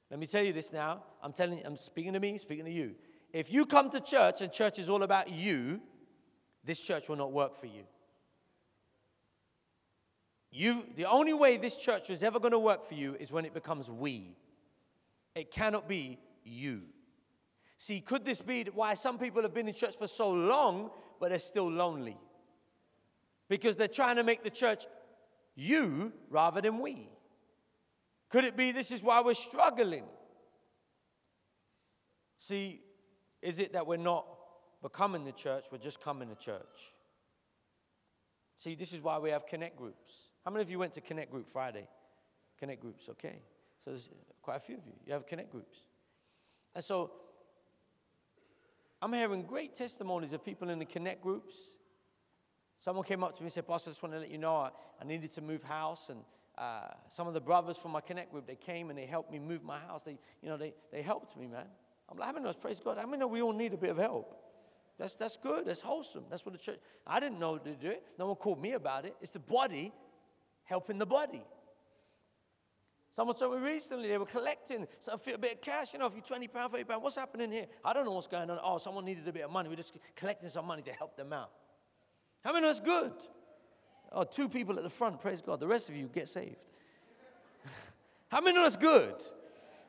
Let 0.10 0.20
me 0.20 0.26
tell 0.26 0.44
you 0.44 0.52
this 0.52 0.74
now. 0.74 1.04
I'm 1.22 1.34
telling 1.34 1.62
I'm 1.64 1.78
speaking 1.78 2.14
to 2.14 2.20
me, 2.20 2.40
speaking 2.40 2.66
to 2.66 2.72
you. 2.72 2.96
If 3.34 3.54
you 3.54 3.68
come 3.68 3.92
to 3.92 4.00
church 4.00 4.42
and 4.42 4.52
church 4.52 4.80
is 4.80 4.90
all 4.90 5.04
about 5.04 5.30
you, 5.30 5.80
this 6.64 6.80
church 6.80 7.10
will 7.10 7.16
not 7.16 7.32
work 7.32 7.60
for 7.60 7.68
you. 7.68 7.84
You, 10.52 10.86
the 10.96 11.06
only 11.06 11.34
way 11.34 11.58
this 11.58 11.76
church 11.76 12.10
is 12.10 12.24
ever 12.24 12.40
going 12.40 12.52
to 12.52 12.60
work 12.60 12.88
for 12.88 12.94
you 12.94 13.16
is 13.20 13.32
when 13.32 13.46
it 13.46 13.54
becomes 13.54 13.90
we. 13.90 14.36
It 15.34 15.50
cannot 15.50 15.88
be 15.88 16.20
you. 16.44 16.82
See, 17.78 18.02
could 18.02 18.26
this 18.26 18.42
be 18.42 18.66
why 18.74 18.94
some 18.96 19.18
people 19.18 19.42
have 19.42 19.54
been 19.54 19.68
in 19.68 19.74
church 19.74 19.96
for 19.96 20.08
so 20.08 20.30
long, 20.30 20.92
but 21.20 21.30
they're 21.30 21.40
still 21.40 21.72
lonely? 21.72 22.18
Because 23.48 23.78
they're 23.78 23.88
trying 23.88 24.18
to 24.18 24.24
make 24.24 24.44
the 24.44 24.50
church 24.50 24.86
you 25.56 26.12
rather 26.30 26.62
than 26.62 26.80
we. 26.80 27.10
Could 28.30 28.44
it 28.44 28.56
be 28.56 28.72
this 28.72 28.92
is 28.92 29.02
why 29.02 29.22
we're 29.22 29.34
struggling? 29.34 30.04
See, 32.38 32.82
is 33.42 33.60
it 33.60 33.74
that 33.74 33.88
we're 33.88 33.98
not 33.98 34.26
becoming 34.82 35.24
the 35.24 35.32
church, 35.32 35.66
we're 35.72 35.78
just 35.78 36.02
coming 36.02 36.30
to 36.30 36.36
church? 36.36 36.94
See, 38.58 38.76
this 38.76 38.94
is 38.94 39.02
why 39.02 39.18
we 39.18 39.32
have 39.32 39.46
connect 39.46 39.76
groups. 39.76 40.14
How 40.46 40.52
many 40.52 40.64
of 40.64 40.70
you 40.70 40.80
went 40.80 40.94
to 40.94 41.02
Connect 41.02 41.32
Group 41.32 41.48
Friday? 41.48 41.88
Connect 42.60 42.82
groups, 42.82 43.10
okay. 43.10 43.40
So 43.84 43.92
there's 43.92 44.10
quite 44.42 44.58
a 44.58 44.60
few 44.60 44.78
of 44.78 44.86
you. 44.86 44.94
You 45.06 45.14
have 45.14 45.26
Connect 45.28 45.52
groups. 45.52 45.78
And 46.76 46.84
so 46.84 47.12
I'm 49.02 49.14
hearing 49.14 49.44
great 49.44 49.74
testimonies 49.74 50.34
of 50.34 50.44
people 50.44 50.70
in 50.70 50.80
the 50.80 50.86
Connect 50.86 51.22
groups. 51.22 51.56
Someone 52.80 53.04
came 53.04 53.24
up 53.24 53.36
to 53.36 53.42
me 53.42 53.48
and 53.48 53.54
said, 53.54 53.68
Pastor, 53.68 53.90
I 53.90 53.94
just 53.94 54.04
want 54.04 54.14
to 54.14 54.20
let 54.20 54.32
you 54.32 54.38
know 54.40 54.56
I, 54.56 54.70
I 55.00 55.06
needed 55.06 55.32
to 55.32 55.42
move 55.42 55.64
house. 55.64 56.10
And 56.10 56.20
uh, 56.58 56.88
some 57.10 57.28
of 57.28 57.34
the 57.34 57.42
brothers 57.42 57.78
from 57.78 57.92
my 57.92 58.02
Connect 58.02 58.32
group, 58.32 58.48
they 58.48 58.56
came 58.56 58.90
and 58.90 58.98
they 58.98 59.06
helped 59.06 59.32
me 59.32 59.40
move 59.40 59.64
my 59.64 59.80
house. 59.80 60.02
They, 60.04 60.18
you 60.42 60.50
know, 60.50 60.58
they, 60.58 60.74
they 60.92 61.02
helped 61.02 61.38
me, 61.38 61.46
man. 61.48 61.66
I'm 62.10 62.18
like, 62.18 62.36
I 62.36 62.54
praise 62.54 62.80
God. 62.84 62.98
I 62.98 63.06
mean, 63.06 63.28
we 63.30 63.42
all 63.42 63.54
need 63.54 63.74
a 63.74 63.78
bit 63.78 63.92
of 63.92 63.98
help. 63.98 64.38
That's, 64.98 65.16
that's 65.16 65.38
good. 65.38 65.66
That's 65.66 65.82
wholesome. 65.82 66.26
That's 66.30 66.46
what 66.46 66.54
the 66.54 66.60
church, 66.60 66.80
I 67.08 67.20
didn't 67.20 67.40
know 67.40 67.58
to 67.58 67.72
do 67.76 67.90
it. 67.90 68.04
No 68.20 68.28
one 68.28 68.36
called 68.36 68.62
me 68.62 68.74
about 68.74 69.06
it. 69.06 69.16
It's 69.22 69.32
the 69.32 69.40
body 69.40 69.92
helping 70.64 70.98
the 70.98 71.06
body. 71.06 71.44
Someone 73.14 73.36
told 73.36 73.60
me 73.60 73.68
recently 73.68 74.08
they 74.08 74.18
were 74.18 74.26
collecting 74.26 74.88
so 75.00 75.14
a 75.14 75.38
bit 75.38 75.54
of 75.56 75.62
cash, 75.62 75.92
you 75.92 76.00
know, 76.00 76.06
if 76.06 76.16
you 76.16 76.22
20 76.22 76.48
pounds, 76.48 76.72
30 76.72 76.86
pounds, 76.86 77.04
what's 77.04 77.16
happening 77.18 77.52
here? 77.52 77.66
I 77.84 77.92
don't 77.92 78.06
know 78.06 78.12
what's 78.12 78.28
going 78.28 78.50
on. 78.50 78.58
Oh, 78.64 78.78
someone 78.78 79.04
needed 79.04 79.28
a 79.28 79.34
bit 79.34 79.44
of 79.44 79.52
money. 79.52 79.68
We're 79.68 79.76
just 79.76 79.94
collecting 80.16 80.48
some 80.50 80.66
money 80.66 80.82
to 80.84 80.94
help 80.94 81.18
them 81.18 81.34
out. 81.34 81.52
How 82.44 82.54
many 82.54 82.66
of 82.66 82.72
us 82.72 82.80
good? 82.80 83.14
Oh, 84.14 84.24
two 84.24 84.48
people 84.48 84.78
at 84.78 84.84
the 84.84 84.90
front, 84.90 85.20
praise 85.20 85.42
God. 85.42 85.60
The 85.60 85.68
rest 85.68 85.90
of 85.90 85.96
you 85.96 86.10
get 86.14 86.30
saved. 86.30 86.56
How 88.30 88.40
many 88.40 88.58
of 88.58 88.64
us 88.64 88.78
good? 88.78 89.22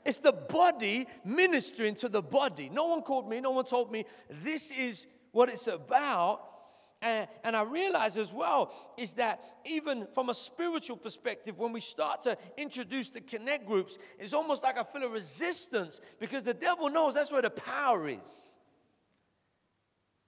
It's 0.04 0.18
the 0.18 0.32
body 0.32 1.06
ministering 1.24 1.94
to 1.96 2.08
the 2.08 2.22
body. 2.22 2.68
No 2.68 2.86
one 2.86 3.02
called 3.02 3.28
me, 3.28 3.40
no 3.40 3.50
one 3.50 3.64
told 3.64 3.92
me 3.92 4.04
this 4.28 4.70
is 4.70 5.06
what 5.30 5.48
it's 5.48 5.68
about. 5.68 6.48
And, 7.00 7.26
and 7.42 7.56
I 7.56 7.62
realize 7.62 8.16
as 8.16 8.32
well 8.32 8.72
is 8.96 9.14
that 9.14 9.42
even 9.64 10.06
from 10.12 10.28
a 10.28 10.34
spiritual 10.34 10.96
perspective, 10.96 11.58
when 11.58 11.72
we 11.72 11.80
start 11.80 12.22
to 12.22 12.38
introduce 12.56 13.10
the 13.10 13.20
connect 13.20 13.66
groups, 13.66 13.98
it's 14.18 14.32
almost 14.32 14.62
like 14.62 14.78
I 14.78 14.84
feel 14.84 15.02
a 15.04 15.08
resistance 15.08 16.00
because 16.20 16.44
the 16.44 16.54
devil 16.54 16.88
knows 16.90 17.14
that's 17.14 17.32
where 17.32 17.42
the 17.42 17.50
power 17.50 18.08
is. 18.08 18.50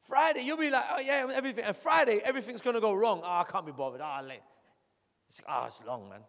Friday, 0.02 0.42
you'll 0.42 0.56
be 0.56 0.68
like, 0.68 0.84
oh 0.90 1.00
yeah, 1.00 1.28
everything. 1.32 1.64
And 1.64 1.76
Friday, 1.76 2.20
everything's 2.24 2.60
gonna 2.60 2.80
go 2.80 2.92
wrong. 2.92 3.22
Oh, 3.22 3.28
I 3.28 3.44
can't 3.44 3.64
be 3.64 3.72
bothered. 3.72 4.00
Ah, 4.02 4.20
oh, 4.20 4.26
late. 4.26 4.42
It's, 5.28 5.40
oh, 5.48 5.64
it's 5.66 5.80
long, 5.86 6.08
man. 6.08 6.20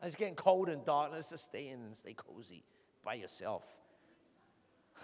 And 0.00 0.06
it's 0.06 0.16
getting 0.16 0.36
cold 0.36 0.68
and 0.68 0.84
dark. 0.84 1.12
Let's 1.12 1.30
just 1.30 1.46
stay 1.46 1.68
in 1.68 1.80
and 1.80 1.96
stay 1.96 2.12
cozy 2.12 2.62
by 3.04 3.14
yourself. 3.14 3.64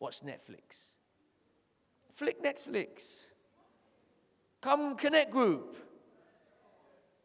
Watch 0.00 0.20
Netflix. 0.20 0.94
Flick 2.12 2.42
Netflix. 2.42 3.24
Come 4.60 4.96
connect 4.96 5.30
group. 5.30 5.76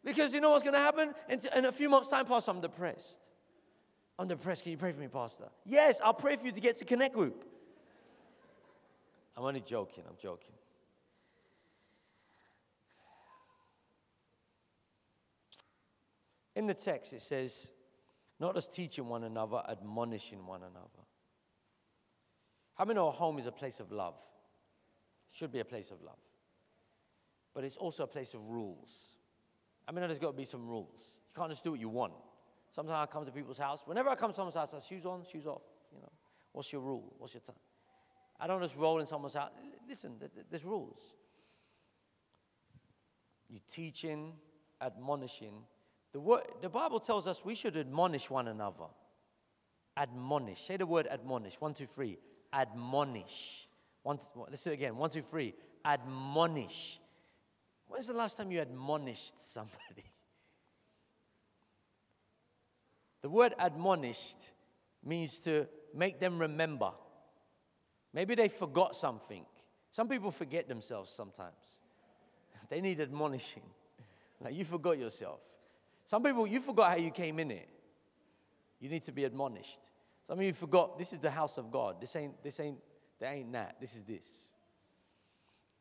Because 0.04 0.34
you 0.34 0.42
know 0.42 0.52
what's 0.52 0.64
going 0.64 0.74
to 0.74 0.80
happen? 0.80 1.14
In, 1.30 1.40
in 1.56 1.66
a 1.66 1.72
few 1.72 1.90
months' 1.90 2.10
time, 2.10 2.26
Pastor, 2.26 2.52
I'm 2.52 2.62
depressed. 2.62 3.20
I'm 4.18 4.28
depressed. 4.28 4.64
Can 4.64 4.72
you 4.72 4.78
pray 4.78 4.92
for 4.92 5.00
me, 5.00 5.08
Pastor? 5.08 5.46
Yes, 5.66 6.02
I'll 6.04 6.14
pray 6.14 6.36
for 6.36 6.46
you 6.46 6.52
to 6.52 6.62
get 6.62 6.78
to 6.78 6.86
connect 6.86 7.16
group. 7.16 7.46
I'm 9.38 9.44
only 9.44 9.62
joking. 9.62 10.04
I'm 10.08 10.18
joking. 10.20 10.54
In 16.56 16.68
the 16.68 16.74
text, 16.74 17.14
it 17.14 17.22
says, 17.22 17.70
not 18.40 18.56
just 18.56 18.74
teaching 18.74 19.08
one 19.08 19.24
another, 19.24 19.62
admonishing 19.70 20.46
one 20.46 20.62
another. 20.62 21.06
How 22.76 22.86
many 22.86 22.96
know 22.96 23.08
a 23.08 23.12
home 23.12 23.38
is 23.40 23.46
a 23.46 23.52
place 23.52 23.80
of 23.80 23.92
love? 23.92 24.16
Should 25.32 25.52
be 25.52 25.60
a 25.60 25.66
place 25.66 25.92
of 25.92 26.02
love 26.02 26.18
but 27.54 27.64
it's 27.64 27.78
also 27.78 28.04
a 28.04 28.08
place 28.08 28.34
of 28.34 28.48
rules. 28.50 29.16
I 29.88 29.92
mean, 29.92 30.02
there's 30.02 30.20
got 30.20 30.32
to 30.32 30.38
be 30.38 30.46
some 30.46 30.68
rules. 30.68 31.20
You 31.28 31.34
can't 31.36 31.52
just 31.52 31.64
do 31.64 31.72
what 31.72 31.80
you 31.80 31.90
want. 31.90 32.14
Sometimes 32.72 33.10
I 33.10 33.12
come 33.12 33.26
to 33.26 33.32
people's 33.32 33.58
house. 33.58 33.82
Whenever 33.86 34.10
I 34.10 34.16
come 34.16 34.32
to 34.32 34.36
someone's 34.36 34.56
house, 34.56 34.74
I 34.74 34.80
say, 34.80 34.96
shoes 34.96 35.06
on, 35.06 35.24
shoes 35.30 35.46
off. 35.48 35.64
You 35.92 36.00
know, 36.00 36.12
what's 36.52 36.72
your 36.72 36.82
rule? 36.82 37.14
What's 37.18 37.34
your 37.34 37.42
time? 37.42 37.56
I 38.40 38.48
don't 38.48 38.62
just 38.62 38.78
roll 38.78 39.00
in 39.00 39.08
someone's 39.08 39.34
house. 39.34 39.50
Listen, 39.88 40.14
there's 40.50 40.64
rules. 40.64 41.00
You're 43.50 43.60
teaching, 43.70 44.34
admonishing. 44.82 45.64
The, 46.12 46.20
word, 46.20 46.44
the 46.62 46.70
Bible 46.70 47.00
tells 47.00 47.28
us 47.28 47.46
we 47.46 47.56
should 47.56 47.78
admonish 47.78 48.30
one 48.30 48.48
another. 48.48 48.86
Admonish. 49.96 50.62
Say 50.62 50.78
the 50.78 50.86
word 50.86 51.08
admonish. 51.10 51.56
One, 51.60 51.74
two, 51.74 51.86
three. 51.86 52.18
Admonish. 52.52 53.68
One, 54.04 54.18
let's 54.50 54.64
do 54.64 54.72
it 54.72 54.74
again. 54.74 54.96
One, 54.96 55.10
two, 55.10 55.22
three. 55.22 55.54
Admonish. 55.86 57.00
When's 57.88 58.08
the 58.08 58.14
last 58.14 58.38
time 58.38 58.52
you 58.52 58.62
admonished 58.62 59.34
somebody? 59.54 60.06
The 63.22 63.30
word 63.30 63.54
admonished 63.60 64.38
means 65.04 65.40
to 65.40 65.68
make 65.94 66.20
them 66.20 66.40
remember. 66.40 66.92
Maybe 68.14 68.36
they 68.36 68.48
forgot 68.48 68.96
something. 68.96 69.46
Some 69.92 70.08
people 70.08 70.32
forget 70.32 70.68
themselves 70.68 71.12
sometimes. 71.12 71.54
They 72.70 72.82
need 72.82 73.00
admonishing. 73.02 73.64
Like 74.40 74.54
you 74.54 74.64
forgot 74.64 75.00
yourself. 75.00 75.40
Some 76.10 76.24
people, 76.24 76.48
you 76.48 76.60
forgot 76.60 76.90
how 76.90 76.98
you 76.98 77.12
came 77.12 77.38
in 77.38 77.52
it. 77.52 77.70
You 78.80 78.90
need 78.90 79.04
to 79.04 79.12
be 79.12 79.26
admonished. 79.26 79.80
Some 80.28 80.40
of 80.40 80.44
you 80.46 80.54
forgot 80.54 80.98
this 80.98 81.14
is 81.14 81.20
the 81.20 81.30
house 81.30 81.58
of 81.58 81.72
God. 81.72 82.02
This 82.02 82.16
ain't, 82.16 82.42
this 82.44 82.60
ain't, 82.60 82.80
that 83.20 83.34
ain't 83.34 83.52
that. 83.52 83.76
This 83.80 83.94
is 83.94 84.04
this. 84.04 84.24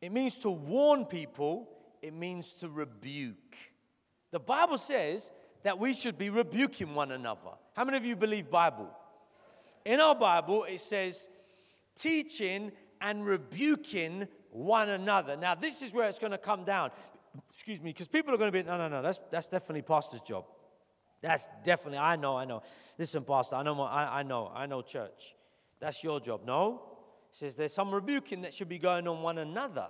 It 0.01 0.11
means 0.11 0.37
to 0.39 0.49
warn 0.49 1.05
people 1.05 1.67
it 2.01 2.13
means 2.13 2.53
to 2.55 2.69
rebuke. 2.69 3.57
The 4.31 4.39
Bible 4.39 4.77
says 4.77 5.29
that 5.63 5.79
we 5.79 5.93
should 5.93 6.17
be 6.17 6.29
rebuking 6.29 6.95
one 6.95 7.11
another. 7.11 7.51
How 7.75 7.83
many 7.83 7.97
of 7.97 8.05
you 8.05 8.15
believe 8.15 8.49
Bible? 8.49 8.89
In 9.85 9.99
our 9.99 10.15
Bible, 10.15 10.65
it 10.65 10.79
says 10.79 11.27
teaching 11.95 12.71
and 13.01 13.25
rebuking 13.25 14.27
one 14.51 14.89
another. 14.89 15.35
Now, 15.35 15.55
this 15.55 15.81
is 15.81 15.93
where 15.93 16.07
it's 16.07 16.19
going 16.19 16.31
to 16.31 16.37
come 16.37 16.63
down. 16.63 16.91
Excuse 17.49 17.81
me, 17.81 17.91
because 17.91 18.07
people 18.07 18.33
are 18.33 18.37
going 18.37 18.51
to 18.51 18.63
be, 18.63 18.63
no, 18.63 18.77
no, 18.77 18.87
no, 18.87 19.01
that's, 19.01 19.19
that's 19.31 19.47
definitely 19.47 19.81
pastor's 19.81 20.21
job. 20.21 20.45
That's 21.21 21.43
definitely, 21.63 21.99
I 21.99 22.15
know, 22.15 22.37
I 22.37 22.45
know. 22.45 22.63
Listen, 22.97 23.23
pastor, 23.23 23.55
I 23.55 23.63
know, 23.63 23.81
I, 23.81 24.19
I 24.19 24.23
know, 24.23 24.51
I 24.53 24.65
know 24.65 24.81
church. 24.81 25.35
That's 25.79 26.03
your 26.03 26.19
job. 26.19 26.41
No. 26.45 26.81
Says 27.31 27.55
there's 27.55 27.73
some 27.73 27.91
rebuking 27.91 28.41
that 28.41 28.53
should 28.53 28.69
be 28.69 28.79
going 28.79 29.07
on 29.07 29.21
one 29.21 29.37
another. 29.37 29.87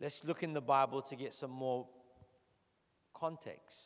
Let's 0.00 0.24
look 0.24 0.42
in 0.42 0.52
the 0.52 0.60
Bible 0.60 1.02
to 1.02 1.16
get 1.16 1.34
some 1.34 1.50
more 1.50 1.86
context. 3.12 3.78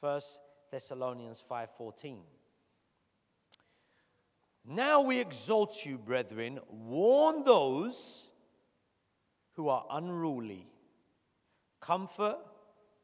First 0.00 0.40
Thessalonians 0.70 1.44
5:14. 1.48 2.18
Now 4.64 5.02
we 5.02 5.20
exhort 5.20 5.84
you, 5.84 5.98
brethren, 5.98 6.60
warn 6.68 7.44
those 7.44 8.28
who 9.52 9.68
are 9.68 9.84
unruly, 9.90 10.66
comfort 11.82 12.38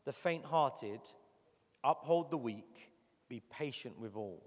the 0.08 0.12
faint 0.14 0.42
hearted, 0.42 1.00
uphold 1.84 2.30
the 2.30 2.38
weak, 2.38 2.90
be 3.28 3.42
patient 3.50 3.98
with 4.00 4.16
all. 4.16 4.42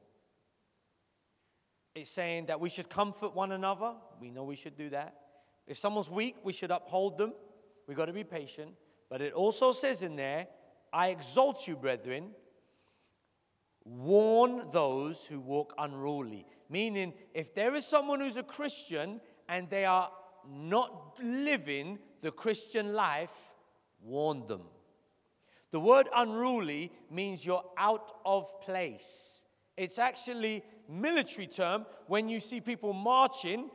It's 1.93 2.09
saying 2.09 2.47
that 2.47 2.59
we 2.59 2.67
should 2.67 2.89
comfort 2.89 3.35
one 3.35 3.51
another. 3.51 3.93
We 4.19 4.31
know 4.31 4.43
we 4.43 4.55
should 4.55 4.75
do 4.75 4.89
that. 4.89 5.13
If 5.67 5.77
someone's 5.77 6.09
weak, 6.09 6.37
we 6.43 6.51
should 6.51 6.71
uphold 6.71 7.19
them. 7.19 7.33
We've 7.85 7.95
got 7.95 8.05
to 8.05 8.13
be 8.13 8.23
patient. 8.23 8.71
But 9.07 9.21
it 9.21 9.33
also 9.33 9.71
says 9.71 10.01
in 10.01 10.15
there, 10.15 10.47
I 10.91 11.09
exalt 11.09 11.67
you, 11.67 11.75
brethren, 11.75 12.31
warn 13.83 14.63
those 14.71 15.25
who 15.25 15.39
walk 15.39 15.75
unruly. 15.77 16.47
Meaning, 16.69 17.13
if 17.35 17.53
there 17.53 17.75
is 17.75 17.85
someone 17.85 18.19
who's 18.19 18.37
a 18.37 18.43
Christian 18.43 19.21
and 19.47 19.69
they 19.69 19.85
are 19.85 20.09
not 20.49 21.19
living 21.21 21.99
the 22.21 22.31
Christian 22.31 22.93
life, 22.93 23.50
warn 24.03 24.47
them. 24.47 24.61
The 25.71 25.79
word 25.79 26.07
unruly 26.15 26.91
means 27.09 27.45
you're 27.45 27.63
out 27.77 28.11
of 28.25 28.61
place. 28.61 29.43
It's 29.77 29.97
actually 29.97 30.63
military 30.89 31.47
term 31.47 31.85
when 32.07 32.27
you 32.27 32.39
see 32.39 32.59
people 32.59 32.93
marching 32.93 33.69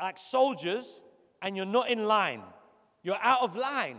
like 0.00 0.18
soldiers 0.18 1.00
and 1.40 1.56
you're 1.56 1.64
not 1.66 1.88
in 1.88 2.04
line. 2.04 2.42
You're 3.02 3.22
out 3.22 3.42
of 3.42 3.56
line. 3.56 3.98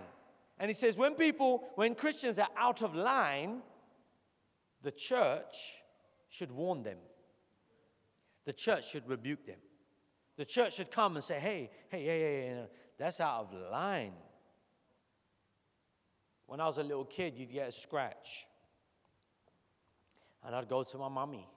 And 0.59 0.69
he 0.69 0.75
says 0.75 0.97
when 0.97 1.15
people, 1.15 1.63
when 1.75 1.95
Christians 1.95 2.37
are 2.37 2.49
out 2.55 2.81
of 2.81 2.93
line, 2.93 3.61
the 4.83 4.91
church 4.91 5.55
should 6.29 6.51
warn 6.51 6.83
them. 6.83 6.97
The 8.45 8.53
church 8.53 8.91
should 8.91 9.07
rebuke 9.07 9.45
them. 9.45 9.59
The 10.37 10.45
church 10.45 10.75
should 10.75 10.91
come 10.91 11.15
and 11.15 11.23
say, 11.23 11.39
hey, 11.39 11.69
hey, 11.89 12.03
hey, 12.03 12.19
hey, 12.19 12.47
hey 12.47 12.65
that's 12.97 13.19
out 13.19 13.49
of 13.51 13.71
line. 13.71 14.13
When 16.45 16.59
I 16.59 16.65
was 16.65 16.77
a 16.77 16.83
little 16.83 17.05
kid, 17.05 17.35
you'd 17.37 17.51
get 17.51 17.67
a 17.67 17.71
scratch. 17.71 18.45
And 20.45 20.55
I'd 20.55 20.67
go 20.67 20.83
to 20.83 20.97
my 20.97 21.07
mummy. 21.07 21.47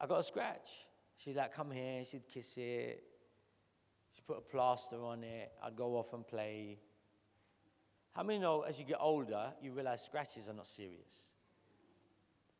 I 0.00 0.06
got 0.06 0.20
a 0.20 0.22
scratch. 0.22 0.86
She'd 1.16 1.36
like, 1.36 1.54
come 1.54 1.70
here, 1.70 2.04
she'd 2.04 2.26
kiss 2.26 2.56
it. 2.56 3.02
She'd 4.12 4.26
put 4.26 4.38
a 4.38 4.40
plaster 4.40 5.02
on 5.02 5.22
it. 5.22 5.52
I'd 5.62 5.76
go 5.76 5.96
off 5.96 6.12
and 6.12 6.26
play. 6.26 6.78
How 8.14 8.22
many 8.22 8.38
know 8.38 8.62
as 8.62 8.78
you 8.78 8.84
get 8.84 8.98
older, 9.00 9.52
you 9.62 9.72
realize 9.72 10.02
scratches 10.02 10.48
are 10.48 10.54
not 10.54 10.66
serious? 10.66 11.26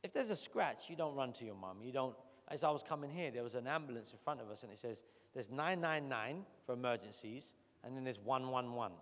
If 0.03 0.13
there's 0.13 0.31
a 0.31 0.37
scratch, 0.37 0.89
you 0.89 0.97
don't 0.97 1.17
run 1.17 1.33
to 1.35 1.45
your 1.45 1.55
mum. 1.55 1.79
You 1.83 1.93
don't. 1.93 2.15
As 2.49 2.65
I 2.65 2.71
was 2.71 2.83
coming 2.83 3.11
here, 3.11 3.31
there 3.31 3.43
was 3.43 3.55
an 3.55 3.67
ambulance 3.67 4.13
in 4.13 4.19
front 4.19 4.41
of 4.41 4.51
us, 4.51 4.63
and 4.63 4.73
it 4.73 4.79
says 4.79 5.05
there's 5.35 5.51
999 5.51 6.45
for 6.65 6.73
emergencies, 6.73 7.55
and 7.85 7.97
then 7.97 8.05
there's 8.05 8.21
111 8.21 8.97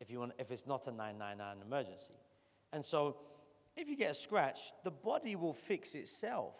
if 0.00 0.10
you 0.10 0.20
want. 0.20 0.32
If 0.38 0.50
it's 0.50 0.66
not 0.66 0.86
a 0.86 0.90
999 0.90 1.66
emergency, 1.66 2.14
and 2.72 2.84
so 2.84 3.16
if 3.76 3.88
you 3.88 3.96
get 3.96 4.12
a 4.12 4.14
scratch, 4.14 4.72
the 4.84 4.90
body 4.90 5.36
will 5.36 5.52
fix 5.52 5.94
itself. 5.94 6.54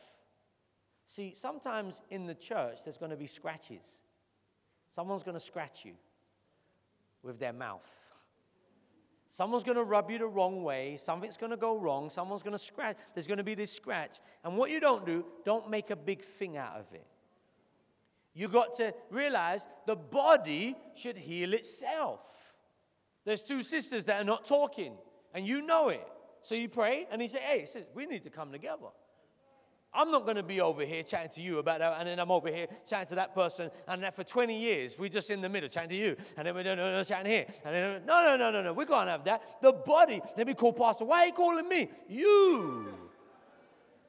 See, 1.07 1.35
sometimes 1.35 2.03
in 2.11 2.27
the 2.27 2.35
church, 2.35 2.79
there's 2.85 2.99
going 2.99 3.11
to 3.11 3.17
be 3.17 3.27
scratches. 3.27 4.01
Someone's 4.95 5.23
going 5.23 5.37
to 5.37 5.45
scratch 5.45 5.85
you 5.85 5.93
with 7.23 7.39
their 7.39 7.53
mouth. 7.53 7.91
Someone's 9.31 9.65
going 9.65 9.77
to 9.77 9.83
rub 9.83 10.11
you 10.11 10.19
the 10.19 10.29
wrong 10.29 10.63
way. 10.63 10.97
Something's 10.97 11.37
going 11.37 11.51
to 11.51 11.57
go 11.57 11.77
wrong. 11.77 12.09
Someone's 12.09 12.45
going 12.45 12.57
to 12.57 12.65
scratch. 12.65 12.97
There's 13.15 13.27
going 13.27 13.39
to 13.39 13.45
be 13.45 13.57
this 13.57 13.73
scratch. 13.73 14.21
And 14.45 14.57
what 14.57 14.71
you 14.71 14.79
don't 14.79 15.05
do, 15.05 15.25
don't 15.45 15.69
make 15.69 15.91
a 15.91 15.97
big 15.97 16.23
thing 16.23 16.57
out 16.57 16.77
of 16.77 16.87
it. 16.93 17.05
You 18.33 18.49
got 18.49 18.75
to 18.75 18.95
realize 19.11 19.67
the 19.87 19.97
body 19.97 20.77
should 20.95 21.17
heal 21.17 21.53
itself. 21.53 22.44
There's 23.25 23.43
two 23.43 23.63
sisters 23.63 24.05
that 24.07 24.21
are 24.21 24.25
not 24.25 24.45
talking, 24.45 24.95
and 25.33 25.47
you 25.47 25.63
know 25.63 25.89
it. 25.89 26.07
So 26.43 26.55
you 26.55 26.69
pray, 26.69 27.07
and 27.11 27.23
he 27.23 27.29
said, 27.29 27.41
Hey, 27.41 27.61
he 27.61 27.67
says, 27.67 27.85
we 27.95 28.07
need 28.07 28.25
to 28.25 28.31
come 28.31 28.53
together. 28.53 28.89
I'm 29.95 30.11
not 30.11 30.25
going 30.25 30.37
to 30.37 30.43
be 30.43 30.61
over 30.61 30.85
here 30.85 31.05
chatting 31.05 31.31
to 31.37 31.41
you 31.41 31.59
about 31.59 31.79
that, 31.79 31.97
and 32.01 32.09
then 32.09 32.19
I'm 32.19 32.33
over 32.33 32.51
here 32.51 32.67
chatting 32.87 33.09
to 33.09 33.15
that 33.15 33.33
person, 33.33 33.71
and 33.87 34.03
that 34.03 34.17
for 34.17 34.25
20 34.25 34.59
years 34.59 34.99
we're 34.99 35.09
just 35.09 35.31
in 35.31 35.41
the 35.41 35.49
middle 35.49 35.69
chatting 35.69 35.91
to 35.91 35.97
you, 35.97 36.17
and 36.37 36.47
then 36.47 36.55
we're 36.55 36.65
no, 36.65 36.75
no, 36.75 36.91
no, 36.91 37.05
chatting 37.05 37.31
here, 37.31 37.47
and 37.65 37.75
then 37.75 38.03
no, 38.05 38.23
no, 38.23 38.37
no, 38.37 38.51
no, 38.51 38.63
no, 38.63 38.73
we 38.73 38.87
can't 38.87 39.09
have 39.09 39.25
that. 39.25 39.63
The 39.63 39.73
body. 39.73 40.21
Let 40.37 40.47
me 40.49 40.55
call 40.55 40.73
Pastor. 40.73 41.05
Why 41.05 41.21
are 41.21 41.27
you 41.27 41.33
calling 41.33 41.69
me? 41.69 41.91
You. 42.09 42.93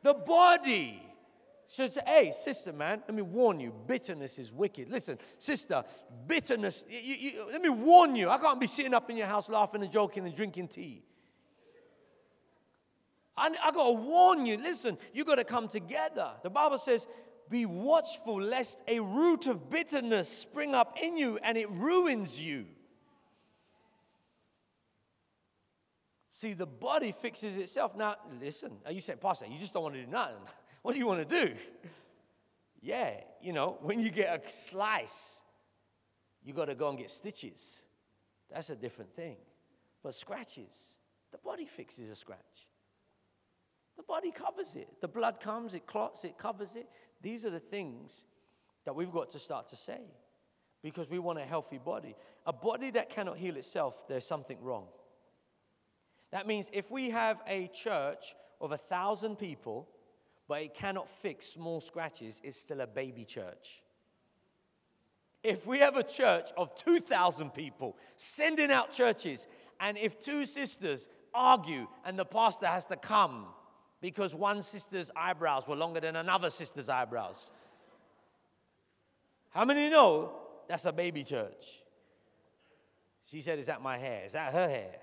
The 0.02 0.16
body 0.16 1.04
should 1.68 1.92
say, 1.92 2.02
"Hey, 2.06 2.32
sister, 2.32 2.72
man, 2.72 3.02
let 3.08 3.16
me 3.16 3.22
warn 3.22 3.60
you. 3.60 3.74
Bitterness 3.88 4.38
is 4.40 4.52
wicked. 4.52 4.90
Listen, 4.90 5.18
sister, 5.38 5.84
bitterness. 6.28 6.86
You, 6.90 7.16
you, 7.16 7.46
let 7.52 7.62
me 7.62 7.70
warn 7.70 8.16
you. 8.16 8.30
I 8.30 8.38
can't 8.38 8.60
be 8.60 8.68
sitting 8.68 8.94
up 8.94 9.10
in 9.10 9.18
your 9.18 9.28
house 9.28 9.50
laughing 9.50 9.82
and 9.84 9.92
joking 9.92 10.26
and 10.26 10.36
drinking 10.36 10.68
tea." 10.70 11.04
I, 13.38 13.48
I 13.64 13.72
got 13.72 13.86
to 13.88 13.92
warn 13.92 14.46
you 14.46 14.58
listen, 14.58 14.98
you 15.14 15.26
got 15.26 15.36
to 15.36 15.44
come 15.44 15.68
together. 15.68 16.32
The 16.42 16.50
Bible 16.50 16.78
says, 16.78 17.06
be 17.50 17.66
watchful 17.66 18.42
lest 18.42 18.80
a 18.88 19.00
root 19.00 19.48
of 19.48 19.70
bitterness 19.70 20.30
spring 20.30 20.74
up 20.74 20.98
in 21.02 21.18
you 21.18 21.38
and 21.44 21.58
it 21.58 21.70
ruins 21.70 22.42
you. 22.42 22.66
See, 26.32 26.54
the 26.54 26.66
body 26.66 27.12
fixes 27.12 27.56
itself. 27.56 27.96
Now, 27.96 28.16
listen, 28.42 28.72
you 28.90 29.00
say, 29.00 29.16
Pastor, 29.16 29.46
you 29.46 29.58
just 29.58 29.74
don't 29.74 29.84
want 29.84 29.96
to 29.96 30.04
do 30.04 30.12
nothing. 30.12 30.36
What 30.86 30.94
do 30.94 31.00
you 31.00 31.08
want 31.08 31.28
to 31.28 31.48
do? 31.48 31.56
Yeah, 32.80 33.10
you 33.42 33.54
know, 33.54 33.80
when 33.82 34.00
you 34.00 34.12
get 34.12 34.46
a 34.46 34.52
slice, 34.52 35.42
you 36.44 36.54
got 36.54 36.66
to 36.66 36.76
go 36.76 36.90
and 36.90 36.98
get 37.00 37.10
stitches. 37.10 37.82
That's 38.54 38.70
a 38.70 38.76
different 38.76 39.16
thing. 39.16 39.38
But 40.04 40.14
scratches, 40.14 41.00
the 41.32 41.40
body 41.40 41.66
fixes 41.66 42.12
a 42.12 42.16
scratch. 42.16 42.68
The 43.98 44.04
body 44.04 44.30
covers 44.30 44.76
it. 44.76 45.02
The 45.02 45.08
blood 45.08 45.40
comes, 45.40 45.74
it 45.74 45.88
clots, 45.88 46.24
it 46.24 46.38
covers 46.38 46.76
it. 46.76 46.88
These 47.20 47.48
are 47.48 47.50
the 47.50 47.60
things 47.60 48.24
that 48.86 48.94
we've 48.96 49.12
got 49.12 49.32
to 49.32 49.40
start 49.40 49.70
to 49.70 49.76
say 49.76 50.02
because 50.84 51.10
we 51.10 51.18
want 51.18 51.40
a 51.40 51.46
healthy 51.46 51.80
body. 51.80 52.16
A 52.46 52.54
body 52.54 52.92
that 52.92 53.10
cannot 53.10 53.40
heal 53.40 53.56
itself, 53.56 54.08
there's 54.08 54.28
something 54.28 54.62
wrong. 54.62 54.86
That 56.32 56.46
means 56.46 56.70
if 56.72 56.92
we 56.92 57.10
have 57.10 57.42
a 57.48 57.70
church 57.70 58.36
of 58.62 58.72
a 58.72 58.78
thousand 58.78 59.38
people, 59.38 59.90
but 60.48 60.62
it 60.62 60.74
cannot 60.74 61.08
fix 61.08 61.48
small 61.48 61.82
scratches, 61.82 62.42
it's 62.44 62.60
still 62.60 62.82
a 62.82 62.88
baby 62.88 63.26
church. 63.26 63.82
If 65.44 65.68
we 65.68 65.80
have 65.80 65.96
a 65.96 66.04
church 66.04 66.50
of 66.58 66.76
2,000 66.76 67.52
people 67.52 67.98
sending 68.16 68.72
out 68.72 68.92
churches, 68.92 69.48
and 69.80 69.98
if 69.98 70.20
two 70.20 70.46
sisters 70.46 71.08
argue 71.34 71.88
and 72.06 72.18
the 72.18 72.26
pastor 72.26 72.68
has 72.68 72.86
to 72.86 72.96
come 72.96 73.46
because 74.02 74.34
one 74.34 74.62
sister's 74.62 75.12
eyebrows 75.16 75.68
were 75.68 75.76
longer 75.76 76.00
than 76.00 76.16
another 76.16 76.50
sister's 76.50 76.90
eyebrows. 76.90 77.52
How 79.50 79.66
many 79.66 79.90
know 79.90 80.34
that's 80.68 80.86
a 80.86 80.92
baby 80.92 81.24
church? 81.24 81.82
She 83.26 83.42
said, 83.42 83.58
Is 83.60 83.66
that 83.66 83.82
my 83.82 83.98
hair? 83.98 84.24
Is 84.26 84.34
that 84.34 84.54
her 84.54 84.68
hair? 84.68 84.96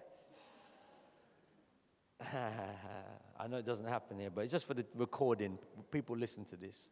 I 3.42 3.48
know 3.48 3.56
it 3.56 3.66
doesn't 3.66 3.88
happen 3.88 4.20
here, 4.20 4.30
but 4.30 4.42
it's 4.42 4.52
just 4.52 4.68
for 4.68 4.74
the 4.74 4.84
recording. 4.94 5.58
People 5.90 6.16
listen 6.16 6.44
to 6.44 6.56
this. 6.56 6.88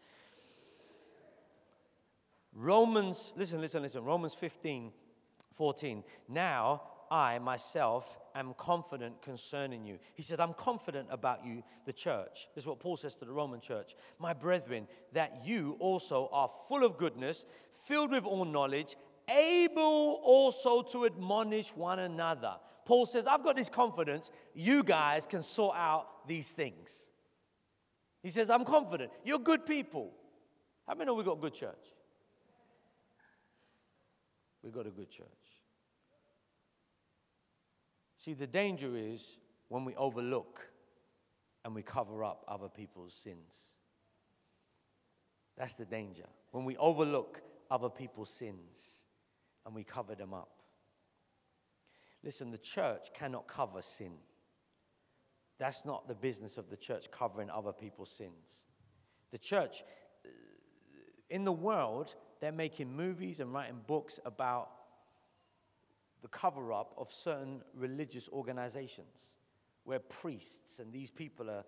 Romans, 2.53 3.33
listen, 3.37 3.61
listen, 3.61 3.83
listen. 3.83 4.03
Romans 4.03 4.35
15, 4.35 4.91
14. 5.55 6.03
Now 6.29 6.83
I 7.09 7.39
myself 7.39 8.19
am 8.35 8.55
confident 8.59 9.23
concerning 9.23 9.85
you. 9.85 10.01
He 10.15 10.25
said, 10.25 10.41
I'm 10.41 10.55
confident 10.55 11.07
about 11.13 11.47
you, 11.47 11.63
the 11.87 11.93
church. 11.93 12.49
This 12.57 12.65
is 12.65 12.67
what 12.67 12.81
Paul 12.81 12.97
says 12.97 13.15
to 13.17 13.25
the 13.25 13.33
Roman 13.33 13.61
church. 13.61 13.95
My 14.19 14.33
brethren, 14.33 14.89
that 15.13 15.43
you 15.45 15.77
also 15.79 16.29
are 16.33 16.51
full 16.67 16.83
of 16.83 16.97
goodness, 16.97 17.47
filled 17.71 18.11
with 18.11 18.25
all 18.25 18.45
knowledge, 18.45 18.97
able 19.29 20.21
also 20.25 20.83
to 20.83 21.07
admonish 21.07 21.69
one 21.77 22.01
another. 22.01 22.57
Paul 22.91 23.07
says, 23.07 23.25
I've 23.25 23.45
got 23.45 23.55
this 23.55 23.69
confidence, 23.69 24.33
you 24.53 24.83
guys 24.83 25.25
can 25.25 25.45
sort 25.45 25.77
out 25.77 26.27
these 26.27 26.51
things. 26.51 27.07
He 28.21 28.31
says, 28.31 28.51
I'm 28.51 28.65
confident. 28.65 29.13
You're 29.25 29.39
good 29.39 29.65
people. 29.65 30.11
How 30.89 30.95
many 30.95 31.07
know 31.07 31.15
we 31.15 31.23
got 31.23 31.39
a 31.39 31.41
good 31.41 31.55
church? 31.55 31.87
We 34.65 34.73
got 34.73 34.89
a 34.89 34.91
good 34.91 35.09
church. 35.09 35.29
See, 38.19 38.35
the 38.35 38.49
danger 38.49 38.97
is 38.97 39.39
when 39.69 39.85
we 39.85 39.95
overlook 39.95 40.69
and 41.65 41.77
we 41.77 41.83
cover 41.83 42.25
up 42.25 42.45
other 42.49 42.69
people's 42.69 43.15
sins. 43.15 43.71
That's 45.57 45.75
the 45.75 45.85
danger. 45.85 46.27
When 46.51 46.65
we 46.65 46.77
overlook 46.77 47.41
other 47.71 47.89
people's 47.89 48.31
sins 48.31 49.05
and 49.65 49.77
we 49.77 49.85
cover 49.85 50.17
them 50.17 50.35
up. 50.35 50.60
Listen, 52.23 52.51
the 52.51 52.59
church 52.59 53.09
cannot 53.15 53.49
cover 53.49 53.83
sin. 53.83 54.13
That's 55.59 55.85
not 55.85 56.09
the 56.09 56.15
business 56.15 56.59
of 56.59 56.71
the 56.71 56.77
church, 56.77 57.11
covering 57.11 57.51
other 57.51 57.73
people's 57.73 58.11
sins. 58.11 58.67
The 59.31 59.39
church, 59.39 59.83
uh, 60.25 60.29
in 61.29 61.45
the 61.45 61.53
world, 61.53 62.15
they're 62.41 62.53
making 62.53 62.95
movies 62.95 63.41
and 63.41 63.53
writing 63.53 63.81
books 63.87 64.19
about 64.25 64.71
the 66.23 66.29
cover 66.29 66.73
up 66.73 66.95
of 66.99 67.11
certain 67.11 67.63
religious 67.75 68.29
organizations 68.31 69.39
where 69.85 69.99
priests 69.99 70.79
and 70.79 70.93
these 70.93 71.11
people 71.11 71.51
are 71.51 71.65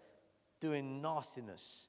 doing 0.61 1.01
nastiness 1.01 1.89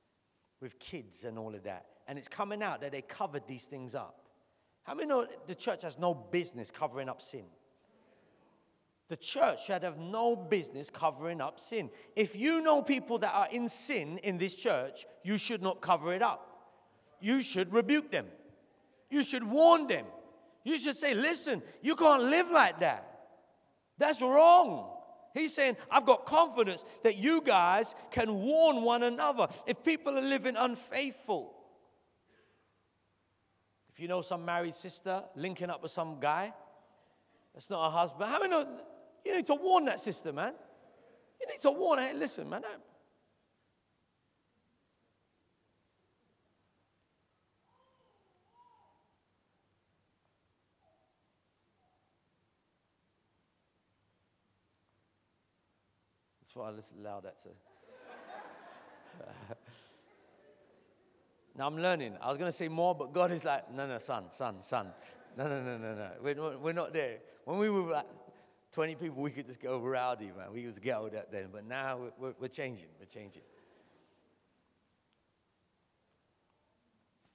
with 0.62 0.80
kids 0.80 1.26
and 1.26 1.38
all 1.38 1.54
of 1.54 1.64
that. 1.64 1.86
And 2.08 2.18
it's 2.18 2.28
coming 2.28 2.64
out 2.64 2.82
that 2.82 2.92
they 2.92 3.02
covered 3.02 3.48
these 3.48 3.64
things 3.64 3.96
up. 3.96 4.30
How 4.84 4.94
many 4.94 5.08
know 5.08 5.28
the 5.48 5.56
church 5.56 5.84
has 5.84 5.98
no 5.98 6.14
business 6.14 6.72
covering 6.72 7.10
up 7.10 7.22
sin? 7.22 7.46
The 9.14 9.18
church 9.18 9.68
should 9.68 9.84
have 9.84 10.00
no 10.00 10.36
business 10.36 10.90
covering 10.90 11.40
up 11.40 11.60
sin. 11.60 11.92
If 12.16 12.36
you 12.36 12.62
know 12.62 12.82
people 12.82 13.20
that 13.20 13.32
are 13.32 13.48
in 13.52 13.70
sin 13.70 14.18
in 14.24 14.40
this 14.40 14.56
church, 14.56 15.06
you 15.22 15.38
should 15.38 15.62
not 15.62 15.82
cover 15.82 16.16
it 16.16 16.24
up. 16.24 16.72
You 17.22 17.44
should 17.44 17.72
rebuke 17.72 18.10
them. 18.10 18.26
You 19.12 19.22
should 19.22 19.44
warn 19.44 19.86
them. 19.86 20.08
You 20.64 20.80
should 20.80 20.98
say, 20.98 21.14
listen, 21.14 21.62
you 21.84 21.96
can't 21.96 22.24
live 22.24 22.50
like 22.50 22.80
that. 22.80 23.06
That's 24.00 24.20
wrong. 24.20 24.90
He's 25.36 25.54
saying, 25.54 25.78
I've 25.92 26.08
got 26.08 26.26
confidence 26.26 26.84
that 27.04 27.18
you 27.18 27.42
guys 27.42 27.94
can 28.10 28.34
warn 28.34 28.82
one 28.82 29.04
another. 29.04 29.48
If 29.68 29.84
people 29.84 30.18
are 30.18 30.24
living 30.24 30.56
unfaithful, 30.58 31.54
if 33.92 34.00
you 34.00 34.08
know 34.08 34.22
some 34.22 34.44
married 34.44 34.74
sister 34.74 35.22
linking 35.36 35.70
up 35.70 35.84
with 35.84 35.92
some 35.92 36.20
guy, 36.20 36.52
that's 37.54 37.70
not 37.70 37.86
a 37.86 37.92
husband. 37.92 38.32
How 38.32 38.40
many 38.40 38.50
know 38.50 38.68
you 39.26 39.36
need 39.36 39.46
to 39.46 39.56
warn 39.56 39.86
that 39.86 40.00
sister, 40.00 40.34
man? 40.34 40.54
You 41.40 41.48
need 41.48 41.60
to 41.60 41.72
warn 41.72 42.00
her. 42.00 42.14
Listen, 42.14 42.50
man. 42.50 42.64
That's 56.54 56.56
why 56.56 56.70
I 56.70 56.74
allow 57.02 57.20
that 57.22 57.42
to. 57.42 57.50
now 61.58 61.66
I'm 61.68 61.78
learning. 61.78 62.16
I 62.22 62.30
was 62.30 62.38
going 62.38 62.52
to 62.52 62.56
say 62.56 62.68
more, 62.68 62.94
but 62.94 63.12
God 63.12 63.32
is 63.32 63.44
like, 63.44 63.74
no, 63.74 63.88
no, 63.88 63.98
son, 63.98 64.26
son, 64.30 64.62
son. 64.62 64.88
No, 65.36 65.48
no, 65.48 65.64
no, 65.64 65.78
no, 65.80 65.96
no. 65.96 66.10
We're 66.22 66.36
not, 66.36 66.62
we're 66.62 66.74
not 66.74 66.94
there. 66.94 67.18
When 67.46 67.58
we 67.58 67.72
were 67.72 67.92
like 67.92 68.06
20 68.74 68.96
people, 68.96 69.22
we 69.22 69.30
could 69.30 69.46
just 69.46 69.62
go 69.62 69.78
rowdy, 69.78 70.32
man. 70.36 70.52
We 70.52 70.66
was 70.66 70.80
ghetto 70.80 71.08
that 71.10 71.32
then. 71.32 71.50
But 71.52 71.66
now 71.66 72.00
we're, 72.18 72.34
we're, 72.40 72.48
changing. 72.48 72.88
We're 73.00 73.06
changing. 73.06 73.44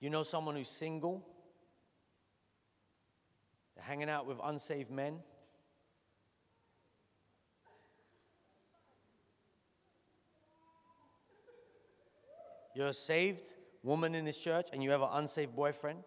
You 0.01 0.11
know 0.11 0.25
someone 0.25 0.57
who's 0.57 0.69
single? 0.69 1.25
They're 3.77 3.85
hanging 3.85 4.11
out 4.11 4.27
with 4.27 4.39
unsaved 4.43 4.91
men? 4.91 5.21
You're 12.75 12.89
a 12.89 12.95
saved 12.95 13.55
woman 13.85 14.17
in 14.17 14.25
this 14.25 14.37
church 14.37 14.69
and 14.73 14.83
you 14.83 14.91
have 14.91 15.03
an 15.03 15.11
unsaved 15.13 15.55
boyfriend, 15.55 16.01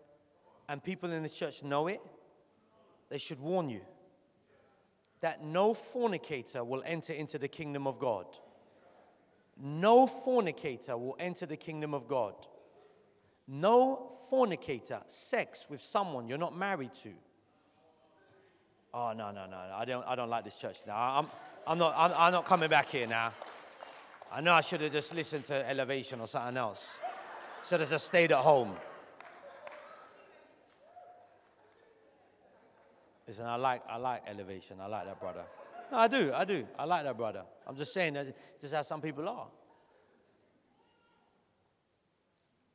and 0.67 0.84
people 0.84 1.12
in 1.12 1.24
this 1.24 1.34
church 1.34 1.63
know 1.63 1.88
it, 1.88 2.02
they 3.10 3.17
should 3.17 3.39
warn 3.39 3.70
you 3.70 3.82
that 5.21 5.43
no 5.43 5.73
fornicator 5.73 6.63
will 6.63 6.84
enter 6.86 7.13
into 7.13 7.38
the 7.38 7.47
kingdom 7.47 7.88
of 7.88 7.99
God. 7.99 8.25
No 9.57 10.07
fornicator 10.07 10.97
will 10.97 11.15
enter 11.19 11.45
the 11.45 11.57
kingdom 11.57 11.93
of 11.93 12.07
God. 12.07 12.34
No 13.47 14.12
fornicator, 14.29 15.01
sex 15.05 15.67
with 15.69 15.81
someone 15.81 16.27
you're 16.27 16.38
not 16.38 16.57
married 16.57 16.93
to. 17.03 17.12
Oh, 18.93 19.13
no, 19.13 19.31
no, 19.31 19.45
no. 19.45 19.57
I 19.73 19.86
don't, 19.86 20.05
I 20.07 20.15
don't 20.15 20.29
like 20.29 20.43
this 20.43 20.55
church 20.55 20.79
now. 20.86 20.95
I'm, 20.95 21.27
I'm, 21.67 21.77
not, 21.77 21.93
I'm, 21.95 22.12
I'm 22.17 22.31
not 22.31 22.45
coming 22.45 22.69
back 22.69 22.89
here 22.89 23.07
now. 23.07 23.34
I 24.31 24.41
know 24.41 24.53
I 24.53 24.62
should 24.62 24.81
have 24.81 24.91
just 24.91 25.13
listened 25.13 25.45
to 25.45 25.69
Elevation 25.69 26.19
or 26.19 26.27
something 26.27 26.57
else. 26.57 26.97
Should 27.67 27.81
have 27.81 27.89
just 27.89 28.07
stayed 28.07 28.31
at 28.31 28.39
home. 28.39 28.75
Listen, 33.32 33.46
I 33.46 33.56
like, 33.56 33.82
I 33.89 33.96
like 33.96 34.24
Elevation. 34.28 34.82
I 34.82 34.88
like 34.88 35.06
that 35.06 35.22
brother. 35.22 35.44
No, 35.89 36.00
I 36.00 36.10
do, 36.10 36.34
I 36.36 36.44
do. 36.44 36.67
I 36.78 36.84
like 36.84 37.06
that 37.06 37.15
brother. 37.15 37.44
I'm 37.65 37.78
just 37.78 37.94
saying 37.94 38.15
that 38.15 38.36
just 38.60 38.74
how 38.74 38.82
some 38.82 39.00
people 39.00 39.30
are. 39.30 39.48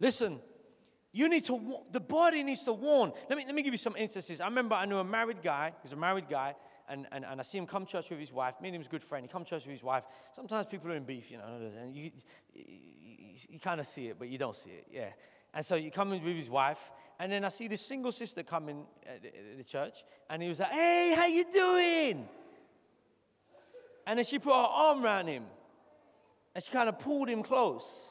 Listen, 0.01 0.40
you 1.12 1.29
need 1.29 1.45
to, 1.45 1.81
the 1.92 2.01
body 2.01 2.42
needs 2.42 2.62
to 2.62 2.73
warn. 2.73 3.12
Let 3.29 3.37
me, 3.37 3.45
let 3.45 3.55
me 3.55 3.62
give 3.62 3.75
you 3.75 3.79
some 3.79 3.97
instances. 3.99 4.40
I 4.40 4.47
remember 4.47 4.77
I 4.77 4.87
knew 4.87 4.97
a 4.97 5.05
married 5.05 5.42
guy, 5.42 5.75
he's 5.83 5.92
a 5.92 5.97
married 5.97 6.31
guy, 6.31 6.55
and, 6.88 7.07
and, 7.12 7.27
and 7.27 7.38
I 7.38 7.42
see 7.42 7.59
him 7.59 7.66
come 7.66 7.85
church 7.85 8.09
with 8.09 8.19
his 8.19 8.33
wife. 8.33 8.55
Me 8.62 8.69
and 8.69 8.77
him 8.77 8.81
was 8.81 8.87
a 8.87 8.90
good 8.90 9.03
friend. 9.03 9.27
He 9.27 9.29
come 9.29 9.45
church 9.45 9.66
with 9.66 9.75
his 9.75 9.85
wife. 9.85 10.07
Sometimes 10.33 10.64
people 10.64 10.90
are 10.90 10.97
in 10.97 11.05
beef, 11.05 11.31
you 11.31 11.37
know, 11.37 11.71
and 11.83 11.95
you, 11.95 12.12
you, 12.55 13.35
you 13.51 13.61
kind 13.61 13.79
of 13.79 13.87
see 13.87 14.07
it, 14.07 14.19
but 14.19 14.29
you 14.29 14.38
don't 14.38 14.57
see 14.57 14.71
it, 14.71 14.87
yeah. 14.90 15.11
And 15.57 15.64
so 15.64 15.79
he 15.79 15.88
come 15.88 16.12
in 16.12 16.23
with 16.23 16.37
his 16.37 16.51
wife, 16.51 16.90
and 17.19 17.33
then 17.33 17.42
I 17.42 17.49
see 17.49 17.66
this 17.66 17.81
single 17.81 18.12
sister 18.12 18.42
coming 18.42 18.85
at 19.07 19.25
uh, 19.25 19.57
the 19.57 19.64
church, 19.64 20.05
and 20.29 20.42
he 20.42 20.51
was 20.51 20.61
like, 20.61 20.71
"Hey, 20.71 21.14
how 21.16 21.25
you 21.25 21.51
doing?" 21.51 22.29
And 24.07 24.19
then 24.19 24.25
she 24.27 24.38
put 24.38 24.53
her 24.53 24.61
arm 24.61 25.03
around 25.03 25.29
him, 25.29 25.45
and 26.55 26.62
she 26.62 26.71
kind 26.71 26.90
of 26.90 26.99
pulled 26.99 27.31
him 27.31 27.42
close. 27.42 28.11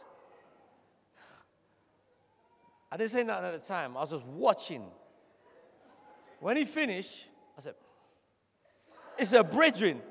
I 2.92 2.98
didn't 2.98 3.12
say 3.12 3.24
nothing 3.24 3.46
at 3.46 3.62
the 3.62 3.68
time. 3.68 3.96
I 3.96 4.00
was 4.00 4.10
just 4.10 4.26
watching. 4.26 4.84
When 6.40 6.58
he 6.58 6.66
finished, 6.66 7.28
I 7.58 7.62
said, 7.62 7.76
it's 9.20 9.34
a 9.34 9.44
brethren. 9.44 10.02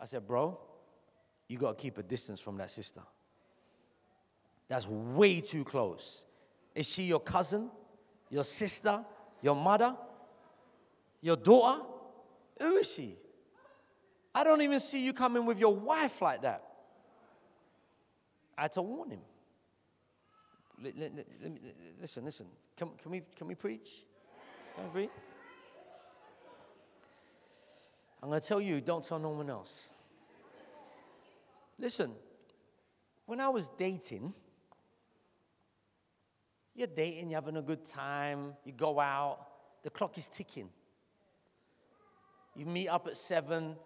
I 0.00 0.04
said, 0.04 0.26
Bro, 0.26 0.58
you 1.48 1.58
got 1.58 1.76
to 1.76 1.82
keep 1.82 1.98
a 1.98 2.02
distance 2.02 2.40
from 2.40 2.58
that 2.58 2.70
sister. 2.70 3.02
That's 4.68 4.86
way 4.86 5.40
too 5.40 5.64
close. 5.64 6.24
Is 6.74 6.86
she 6.86 7.04
your 7.04 7.20
cousin, 7.20 7.70
your 8.30 8.44
sister, 8.44 9.04
your 9.42 9.54
mother, 9.54 9.96
your 11.20 11.36
daughter? 11.36 11.82
Who 12.60 12.76
is 12.76 12.90
she? 12.92 13.16
I 14.34 14.42
don't 14.42 14.62
even 14.62 14.80
see 14.80 15.04
you 15.04 15.12
coming 15.12 15.46
with 15.46 15.58
your 15.58 15.74
wife 15.74 16.20
like 16.20 16.42
that. 16.42 16.64
I 18.58 18.62
had 18.62 18.72
to 18.72 18.82
warn 18.82 19.10
him. 19.10 19.20
Listen, 22.00 22.24
listen. 22.24 22.46
Can, 22.76 22.88
can, 23.00 23.10
we, 23.10 23.22
can 23.36 23.46
we 23.46 23.54
preach? 23.54 24.04
Can 24.74 24.84
we 24.84 24.90
preach? 24.90 25.10
I'm 28.22 28.28
going 28.28 28.40
to 28.40 28.46
tell 28.46 28.60
you, 28.60 28.80
don't 28.80 29.06
tell 29.06 29.18
no 29.18 29.30
one 29.30 29.50
else. 29.50 29.90
Listen, 31.78 32.12
when 33.26 33.40
I 33.40 33.48
was 33.48 33.70
dating, 33.76 34.32
you're 36.74 36.88
dating, 36.88 37.30
you're 37.30 37.40
having 37.40 37.56
a 37.56 37.62
good 37.62 37.84
time, 37.84 38.54
you 38.64 38.72
go 38.72 38.98
out, 39.00 39.46
the 39.82 39.90
clock 39.90 40.16
is 40.18 40.28
ticking. 40.28 40.68
You 42.56 42.66
meet 42.66 42.88
up 42.88 43.06
at 43.06 43.16
seven. 43.16 43.76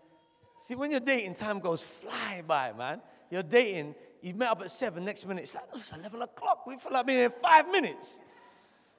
See, 0.60 0.74
when 0.74 0.90
you're 0.90 1.00
dating, 1.00 1.34
time 1.34 1.60
goes 1.60 1.82
fly 1.82 2.42
by, 2.46 2.72
man. 2.72 3.00
You're 3.30 3.42
dating, 3.42 3.94
you 4.22 4.34
met 4.34 4.50
up 4.50 4.62
at 4.62 4.70
seven, 4.70 5.04
next 5.04 5.26
minute, 5.26 5.42
it's 5.42 5.54
like, 5.54 5.64
oh, 5.72 5.78
it's 5.78 5.92
11 5.92 6.22
o'clock. 6.22 6.66
We 6.66 6.76
feel 6.76 6.92
like 6.92 7.06
being 7.06 7.18
here 7.18 7.30
five 7.30 7.68
minutes. 7.70 8.18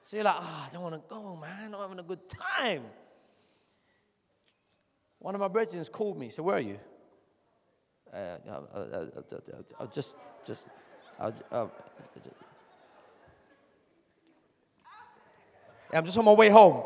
So 0.02 0.16
you're 0.16 0.24
like, 0.24 0.36
oh, 0.38 0.66
I 0.66 0.68
don't 0.72 0.82
want 0.82 0.94
to 0.94 1.02
go, 1.08 1.36
man. 1.36 1.74
I'm 1.74 1.80
having 1.80 1.98
a 1.98 2.04
good 2.04 2.28
time. 2.28 2.82
One 5.20 5.34
of 5.34 5.40
my 5.40 5.48
brethren 5.48 5.84
called 5.84 6.18
me. 6.18 6.30
Said, 6.30 6.44
"Where 6.44 6.56
are 6.56 6.60
you?" 6.60 6.78
Uh, 8.12 8.16
uh, 8.16 8.60
uh, 8.74 9.06
uh 9.78 9.86
just, 9.86 10.16
just, 10.46 10.66
uh, 11.18 11.30
I'm 15.92 16.04
just 16.04 16.16
on 16.16 16.24
my 16.24 16.32
way 16.32 16.48
home. 16.48 16.82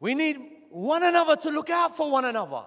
we 0.00 0.14
need 0.14 0.38
one 0.70 1.02
another 1.02 1.36
to 1.36 1.50
look 1.50 1.68
out 1.70 1.96
for 1.96 2.10
one 2.10 2.24
another. 2.24 2.62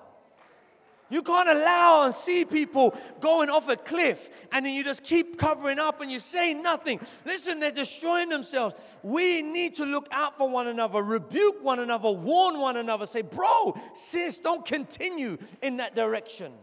You 1.12 1.24
can't 1.24 1.50
allow 1.50 2.06
and 2.06 2.13
see 2.13 2.45
people 2.45 2.95
going 3.19 3.50
off 3.50 3.67
a 3.67 3.76
cliff 3.76 4.30
and 4.52 4.65
then 4.65 4.74
you 4.74 4.84
just 4.84 5.04
keep 5.04 5.39
covering 5.39 5.80
up 5.80 6.02
and 6.02 6.12
you 6.12 6.19
say 6.19 6.54
nothing. 6.54 7.00
Listen, 7.26 7.60
they're 7.60 7.72
destroying 7.72 8.30
themselves. 8.30 8.76
We 9.02 9.41
need 9.41 9.76
to 9.76 9.86
look 9.86 10.08
out 10.12 10.38
for 10.38 10.48
one 10.48 10.67
another, 10.67 11.02
rebuke 11.02 11.63
one 11.63 11.80
another, 11.80 12.12
warn 12.12 12.60
one 12.60 12.78
another, 12.78 13.08
say, 13.08 13.22
bro, 13.22 13.76
sis, 13.95 14.39
don't 14.39 14.65
continue 14.65 15.38
in 15.63 15.78
that 15.78 15.95
direction. 15.95 16.54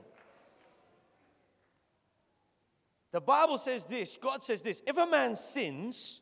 The 3.13 3.21
Bible 3.21 3.59
says 3.59 3.87
this 3.87 4.17
God 4.21 4.43
says 4.43 4.63
this 4.63 4.83
if 4.87 4.97
a 4.97 5.07
man 5.07 5.37
sins, 5.37 6.21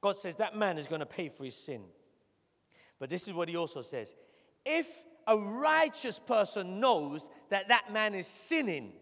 God 0.00 0.16
says 0.16 0.36
that 0.36 0.56
man 0.56 0.78
is 0.78 0.86
going 0.86 1.00
to 1.00 1.06
pay 1.06 1.28
for 1.28 1.44
his 1.44 1.56
sin. 1.56 1.82
But 2.98 3.10
this 3.10 3.28
is 3.28 3.34
what 3.34 3.48
he 3.48 3.56
also 3.56 3.82
says 3.82 4.14
if 4.64 5.04
a 5.26 5.36
righteous 5.36 6.18
person 6.18 6.80
knows 6.80 7.30
that 7.50 7.68
that 7.68 7.92
man 7.92 8.14
is 8.14 8.26
sinning 8.26 8.92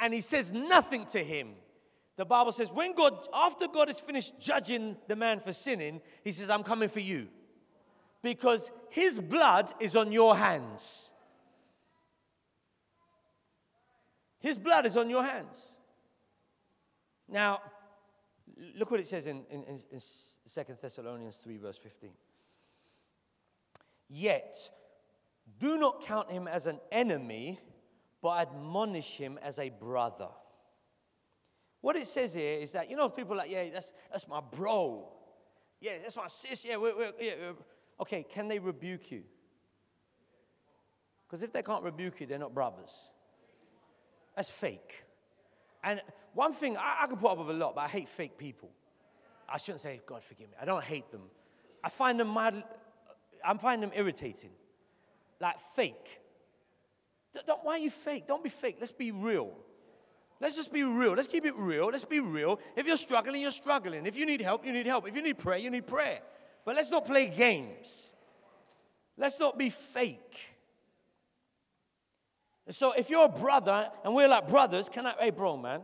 and 0.00 0.14
he 0.14 0.20
says 0.20 0.52
nothing 0.52 1.06
to 1.06 1.22
him, 1.22 1.48
the 2.16 2.24
Bible 2.24 2.52
says 2.52 2.72
when 2.72 2.94
God, 2.94 3.28
after 3.32 3.68
God 3.68 3.88
has 3.88 4.00
finished 4.00 4.38
judging 4.40 4.96
the 5.06 5.16
man 5.16 5.40
for 5.40 5.52
sinning, 5.52 6.00
he 6.24 6.32
says, 6.32 6.50
I'm 6.50 6.64
coming 6.64 6.88
for 6.88 7.00
you. 7.00 7.28
Because 8.22 8.72
his 8.90 9.20
blood 9.20 9.72
is 9.78 9.94
on 9.94 10.10
your 10.10 10.36
hands. 10.36 11.12
His 14.40 14.58
blood 14.58 14.84
is 14.86 14.96
on 14.96 15.08
your 15.08 15.22
hands. 15.22 15.77
Now, 17.28 17.60
look 18.76 18.90
what 18.90 19.00
it 19.00 19.06
says 19.06 19.26
in, 19.26 19.44
in, 19.50 19.62
in 19.90 20.00
2 20.00 20.62
Thessalonians 20.80 21.36
3, 21.36 21.58
verse 21.58 21.76
15. 21.76 22.10
Yet, 24.08 24.56
do 25.58 25.76
not 25.76 26.02
count 26.02 26.30
him 26.30 26.48
as 26.48 26.66
an 26.66 26.80
enemy, 26.90 27.58
but 28.22 28.48
admonish 28.48 29.16
him 29.16 29.38
as 29.42 29.58
a 29.58 29.68
brother. 29.68 30.28
What 31.80 31.96
it 31.96 32.06
says 32.06 32.34
here 32.34 32.54
is 32.54 32.72
that, 32.72 32.90
you 32.90 32.96
know, 32.96 33.08
people 33.08 33.36
like, 33.36 33.50
yeah, 33.50 33.68
that's, 33.72 33.92
that's 34.10 34.26
my 34.26 34.40
bro. 34.40 35.08
Yeah, 35.80 35.92
that's 36.02 36.16
my 36.16 36.26
sis. 36.26 36.64
Yeah, 36.64 36.76
we're, 36.76 36.96
we're, 36.96 37.12
yeah 37.20 37.32
we're. 37.40 37.54
okay, 38.00 38.24
can 38.28 38.48
they 38.48 38.58
rebuke 38.58 39.12
you? 39.12 39.22
Because 41.26 41.42
if 41.42 41.52
they 41.52 41.62
can't 41.62 41.84
rebuke 41.84 42.20
you, 42.20 42.26
they're 42.26 42.38
not 42.38 42.54
brothers. 42.54 43.10
That's 44.34 44.50
fake. 44.50 45.04
And 45.88 46.02
one 46.34 46.52
thing, 46.52 46.76
I, 46.76 46.98
I 47.02 47.06
can 47.06 47.16
put 47.16 47.30
up 47.30 47.38
with 47.38 47.48
a 47.48 47.58
lot, 47.58 47.74
but 47.74 47.80
I 47.80 47.88
hate 47.88 48.08
fake 48.08 48.36
people. 48.36 48.68
I 49.48 49.56
shouldn't 49.56 49.80
say, 49.80 50.02
God 50.04 50.22
forgive 50.22 50.48
me. 50.50 50.54
I 50.60 50.66
don't 50.66 50.84
hate 50.84 51.10
them. 51.10 51.22
I 51.82 51.88
find 51.88 52.20
them 52.20 52.34
mad, 52.34 52.62
I 53.42 53.56
find 53.56 53.82
them 53.82 53.92
irritating 53.94 54.50
like 55.40 55.58
fake. 55.58 56.20
Don't, 57.46 57.60
why 57.62 57.74
are 57.74 57.78
you 57.78 57.90
fake? 57.90 58.26
Don't 58.26 58.42
be 58.42 58.50
fake. 58.50 58.76
Let's 58.80 58.92
be 58.92 59.12
real. 59.12 59.54
Let's 60.40 60.56
just 60.56 60.72
be 60.72 60.82
real. 60.82 61.12
Let's 61.12 61.28
keep 61.28 61.46
it 61.46 61.54
real. 61.56 61.86
Let's 61.86 62.04
be 62.04 62.20
real. 62.20 62.60
If 62.76 62.86
you're 62.86 62.96
struggling, 62.96 63.40
you're 63.40 63.50
struggling. 63.50 64.04
If 64.04 64.18
you 64.18 64.26
need 64.26 64.42
help, 64.42 64.66
you 64.66 64.72
need 64.72 64.86
help. 64.86 65.08
If 65.08 65.16
you 65.16 65.22
need 65.22 65.38
prayer, 65.38 65.58
you 65.58 65.70
need 65.70 65.86
prayer. 65.86 66.20
But 66.64 66.76
let's 66.76 66.90
not 66.90 67.06
play 67.06 67.28
games. 67.28 68.12
Let's 69.16 69.38
not 69.38 69.56
be 69.56 69.70
fake. 69.70 70.57
So 72.70 72.92
if 72.92 73.10
you're 73.10 73.24
a 73.24 73.28
brother 73.28 73.90
and 74.04 74.14
we're 74.14 74.28
like 74.28 74.48
brothers, 74.48 74.88
can 74.88 75.06
I, 75.06 75.14
hey, 75.18 75.30
bro, 75.30 75.56
man? 75.56 75.80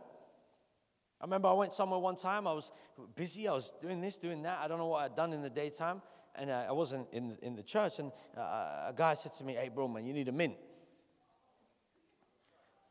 I 1.21 1.25
remember 1.25 1.49
I 1.49 1.53
went 1.55 1.73
somewhere 1.73 1.99
one 1.99 2.17
time. 2.17 2.47
I 2.47 2.53
was 2.53 2.71
busy. 3.15 3.49
I 3.49 3.53
was 3.53 3.73
doing 3.81 4.01
this, 4.01 4.19
doing 4.19 4.43
that. 4.43 4.59
I 4.63 4.69
don't 4.69 4.79
know 4.79 4.89
what 4.89 5.05
I'd 5.05 5.17
done 5.17 5.33
in 5.33 5.41
the 5.41 5.51
daytime 5.51 6.03
and 6.37 6.51
uh, 6.51 6.67
I 6.69 6.73
wasn't 6.73 7.07
in, 7.13 7.37
in 7.43 7.55
the 7.55 7.63
church, 7.63 7.99
and 7.99 8.11
uh, 8.37 8.89
a 8.89 8.95
guy 8.95 9.15
said 9.15 9.33
to 9.35 9.45
me, 9.45 9.55
Hey, 9.55 9.71
bro, 9.73 9.89
man, 9.89 10.07
you 10.07 10.13
need 10.13 10.29
a 10.29 10.33
mint. 10.33 10.55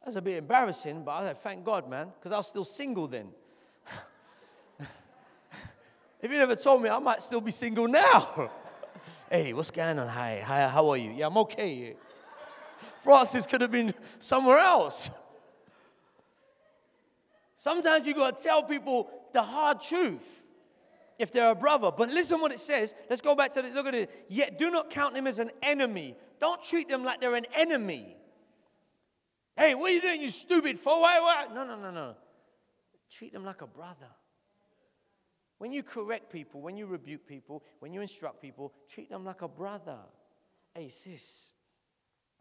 That's 0.03 0.17
a 0.17 0.21
bit 0.21 0.37
embarrassing, 0.37 1.03
but 1.03 1.11
I 1.11 1.23
said, 1.27 1.37
Thank 1.39 1.65
God, 1.65 1.89
man, 1.89 2.11
because 2.17 2.31
I 2.31 2.37
was 2.37 2.47
still 2.47 2.63
single 2.63 3.07
then. 3.07 3.29
if 6.21 6.31
you 6.31 6.37
never 6.37 6.55
told 6.55 6.81
me, 6.81 6.89
I 6.89 6.99
might 6.99 7.21
still 7.21 7.41
be 7.41 7.51
single 7.51 7.87
now. 7.87 8.49
hey, 9.29 9.53
what's 9.53 9.71
going 9.71 9.99
on? 9.99 10.07
Hi, 10.07 10.41
hi, 10.45 10.67
how 10.69 10.89
are 10.89 10.97
you? 10.97 11.11
Yeah, 11.11 11.27
I'm 11.27 11.37
okay. 11.39 11.95
Francis 13.03 13.45
could 13.45 13.61
have 13.61 13.71
been 13.71 13.93
somewhere 14.19 14.57
else. 14.57 15.09
Sometimes 17.57 18.05
you 18.05 18.13
got 18.13 18.37
to 18.37 18.43
tell 18.43 18.63
people 18.63 19.09
the 19.33 19.41
hard 19.41 19.79
truth 19.81 20.43
if 21.17 21.31
they're 21.31 21.51
a 21.51 21.55
brother. 21.55 21.91
But 21.95 22.09
listen 22.09 22.41
what 22.41 22.51
it 22.51 22.59
says. 22.59 22.93
Let's 23.09 23.21
go 23.21 23.35
back 23.35 23.53
to 23.53 23.61
this. 23.61 23.73
Look 23.73 23.87
at 23.87 23.95
it. 23.95 24.25
Yet 24.29 24.59
do 24.59 24.69
not 24.69 24.89
count 24.89 25.13
them 25.13 25.27
as 25.27 25.39
an 25.39 25.51
enemy. 25.61 26.15
Don't 26.39 26.61
treat 26.63 26.89
them 26.89 27.03
like 27.03 27.21
they're 27.21 27.35
an 27.35 27.45
enemy. 27.55 28.17
Hey, 29.55 29.75
what 29.75 29.91
are 29.91 29.93
you 29.93 30.01
doing, 30.01 30.21
you 30.21 30.29
stupid 30.29 30.79
fool? 30.79 31.01
Why, 31.01 31.19
why? 31.19 31.53
No, 31.53 31.63
no, 31.63 31.79
no, 31.79 31.91
no. 31.91 32.15
Treat 33.09 33.31
them 33.31 33.45
like 33.45 33.61
a 33.61 33.67
brother. 33.67 34.09
When 35.59 35.71
you 35.71 35.83
correct 35.83 36.31
people, 36.31 36.59
when 36.59 36.75
you 36.75 36.87
rebuke 36.87 37.25
people, 37.27 37.63
when 37.79 37.93
you 37.93 38.01
instruct 38.01 38.41
people, 38.41 38.73
treat 38.91 39.09
them 39.09 39.23
like 39.23 39.41
a 39.41 39.47
brother. 39.47 39.99
Hey, 40.73 40.89
sis, 40.89 41.52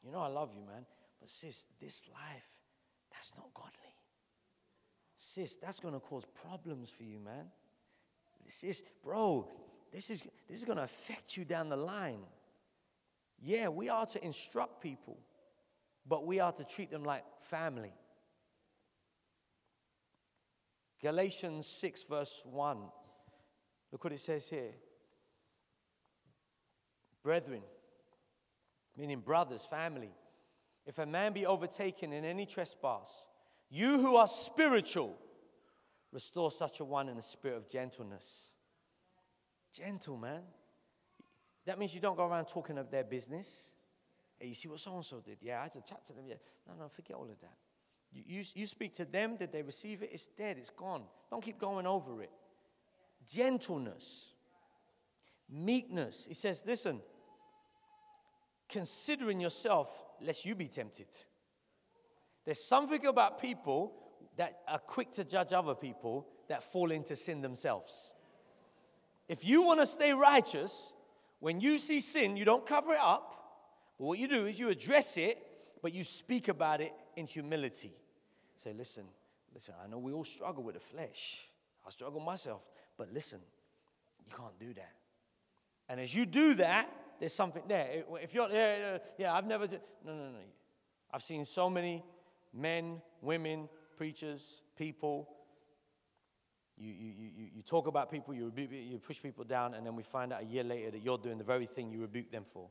you 0.04 0.10
know 0.10 0.20
I 0.20 0.28
love 0.28 0.50
you, 0.54 0.62
man. 0.62 0.84
But 1.20 1.30
sis, 1.30 1.64
this 1.80 2.04
life, 2.12 2.50
that's 3.12 3.32
not 3.36 3.52
godly. 3.54 3.70
Sis, 5.16 5.56
that's 5.56 5.78
going 5.78 5.94
to 5.94 6.00
cause 6.00 6.24
problems 6.46 6.90
for 6.90 7.04
you, 7.04 7.20
man. 7.20 7.46
This 8.44 8.64
is, 8.64 8.82
bro, 9.04 9.48
this 9.92 10.10
is, 10.10 10.22
this 10.48 10.58
is 10.58 10.64
going 10.64 10.78
to 10.78 10.84
affect 10.84 11.36
you 11.36 11.44
down 11.44 11.68
the 11.68 11.76
line. 11.76 12.20
Yeah, 13.40 13.68
we 13.68 13.88
are 13.88 14.06
to 14.06 14.24
instruct 14.24 14.82
people, 14.82 15.16
but 16.06 16.26
we 16.26 16.40
are 16.40 16.52
to 16.52 16.64
treat 16.64 16.90
them 16.90 17.04
like 17.04 17.24
family. 17.40 17.92
Galatians 21.00 21.66
6, 21.66 22.04
verse 22.04 22.42
1. 22.44 22.78
Look 23.90 24.04
what 24.04 24.12
it 24.12 24.20
says 24.20 24.48
here. 24.48 24.72
Brethren, 27.22 27.62
meaning 28.96 29.20
brothers, 29.20 29.64
family, 29.64 30.12
if 30.86 30.98
a 30.98 31.06
man 31.06 31.32
be 31.32 31.46
overtaken 31.46 32.12
in 32.12 32.24
any 32.24 32.46
trespass, 32.46 33.26
you 33.70 34.00
who 34.00 34.16
are 34.16 34.26
spiritual, 34.26 35.16
Restore 36.12 36.50
such 36.50 36.80
a 36.80 36.84
one 36.84 37.08
in 37.08 37.16
a 37.16 37.22
spirit 37.22 37.56
of 37.56 37.68
gentleness. 37.70 38.52
Gentle, 39.72 40.18
man. 40.18 40.42
That 41.64 41.78
means 41.78 41.94
you 41.94 42.00
don't 42.00 42.16
go 42.16 42.26
around 42.26 42.46
talking 42.46 42.76
of 42.76 42.90
their 42.90 43.04
business. 43.04 43.72
Hey, 44.38 44.48
you 44.48 44.54
see 44.54 44.68
what 44.68 44.80
so 44.80 44.94
and 44.94 45.04
so 45.04 45.20
did? 45.20 45.38
Yeah, 45.40 45.60
I 45.60 45.62
had 45.64 45.72
to 45.72 45.80
chat 45.80 46.06
to 46.08 46.12
them. 46.12 46.26
Yeah. 46.28 46.34
No, 46.68 46.74
no, 46.78 46.88
forget 46.88 47.16
all 47.16 47.24
of 47.24 47.40
that. 47.40 47.56
You, 48.12 48.22
you, 48.26 48.44
you 48.54 48.66
speak 48.66 48.94
to 48.96 49.06
them, 49.06 49.36
did 49.36 49.52
they 49.52 49.62
receive 49.62 50.02
it? 50.02 50.10
It's 50.12 50.26
dead, 50.26 50.58
it's 50.58 50.68
gone. 50.68 51.04
Don't 51.30 51.42
keep 51.42 51.58
going 51.58 51.86
over 51.86 52.22
it. 52.22 52.30
Gentleness, 53.32 54.34
meekness. 55.48 56.26
He 56.28 56.34
says, 56.34 56.62
listen, 56.66 57.00
considering 58.72 59.38
yourself, 59.40 59.88
lest 60.20 60.44
you 60.44 60.54
be 60.54 60.66
tempted. 60.66 61.06
There's 62.44 62.64
something 62.64 63.06
about 63.06 63.40
people 63.40 63.92
that 64.36 64.60
are 64.66 64.78
quick 64.78 65.12
to 65.12 65.24
judge 65.24 65.52
other 65.52 65.74
people 65.74 66.26
that 66.48 66.62
fall 66.62 66.90
into 66.90 67.14
sin 67.14 67.42
themselves. 67.42 68.12
If 69.28 69.44
you 69.44 69.62
want 69.62 69.80
to 69.80 69.86
stay 69.86 70.12
righteous, 70.12 70.92
when 71.38 71.60
you 71.60 71.78
see 71.78 72.00
sin, 72.00 72.36
you 72.36 72.44
don't 72.44 72.66
cover 72.66 72.94
it 72.94 73.00
up, 73.00 73.28
but 73.98 74.06
what 74.06 74.18
you 74.18 74.26
do 74.26 74.46
is 74.46 74.58
you 74.58 74.70
address 74.70 75.16
it, 75.16 75.38
but 75.82 75.92
you 75.92 76.02
speak 76.02 76.48
about 76.48 76.80
it 76.80 76.92
in 77.14 77.26
humility. 77.26 77.92
Say, 78.56 78.72
listen, 78.72 79.04
listen, 79.54 79.74
I 79.84 79.88
know 79.88 79.98
we 79.98 80.12
all 80.12 80.24
struggle 80.24 80.64
with 80.64 80.74
the 80.74 80.80
flesh. 80.80 81.40
I 81.86 81.90
struggle 81.90 82.20
myself, 82.20 82.62
but 82.96 83.12
listen, 83.12 83.40
you 84.24 84.34
can't 84.34 84.58
do 84.58 84.72
that. 84.74 84.92
And 85.88 86.00
as 86.00 86.14
you 86.14 86.26
do 86.26 86.54
that, 86.54 86.88
there's 87.22 87.32
something 87.32 87.62
there. 87.68 88.02
If 88.20 88.34
you're, 88.34 88.50
yeah, 88.50 88.98
yeah, 89.16 89.32
I've 89.32 89.46
never, 89.46 89.68
no, 89.68 89.78
no, 90.12 90.12
no. 90.12 90.38
I've 91.14 91.22
seen 91.22 91.44
so 91.44 91.70
many 91.70 92.02
men, 92.52 93.00
women, 93.20 93.68
preachers, 93.96 94.60
people. 94.76 95.28
You, 96.76 96.92
you, 96.92 97.12
you, 97.16 97.46
you 97.54 97.62
talk 97.62 97.86
about 97.86 98.10
people, 98.10 98.34
you, 98.34 98.46
rebuke, 98.46 98.70
you 98.72 98.98
push 98.98 99.22
people 99.22 99.44
down, 99.44 99.74
and 99.74 99.86
then 99.86 99.94
we 99.94 100.02
find 100.02 100.32
out 100.32 100.42
a 100.42 100.44
year 100.44 100.64
later 100.64 100.90
that 100.90 101.00
you're 101.00 101.16
doing 101.16 101.38
the 101.38 101.44
very 101.44 101.66
thing 101.66 101.92
you 101.92 102.00
rebuke 102.00 102.32
them 102.32 102.42
for. 102.44 102.68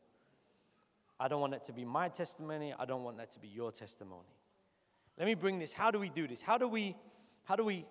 I 1.18 1.30
don't 1.30 1.40
want 1.40 1.54
that 1.54 1.64
to 1.68 1.72
be 1.72 1.86
my 1.86 2.10
testimony. 2.10 2.74
I 2.78 2.84
don't 2.84 3.06
want 3.06 3.16
that 3.20 3.32
to 3.32 3.40
be 3.40 3.48
your 3.48 3.72
testimony. 3.72 4.36
Let 5.18 5.28
me 5.28 5.34
bring 5.34 5.60
this. 5.60 5.72
How 5.72 5.92
do 5.92 6.00
we 6.00 6.10
do 6.10 6.28
this? 6.28 6.42
How 6.42 6.58
do 6.58 6.68
we, 6.68 6.98
how 7.46 7.56
do 7.56 7.64
we 7.64 7.86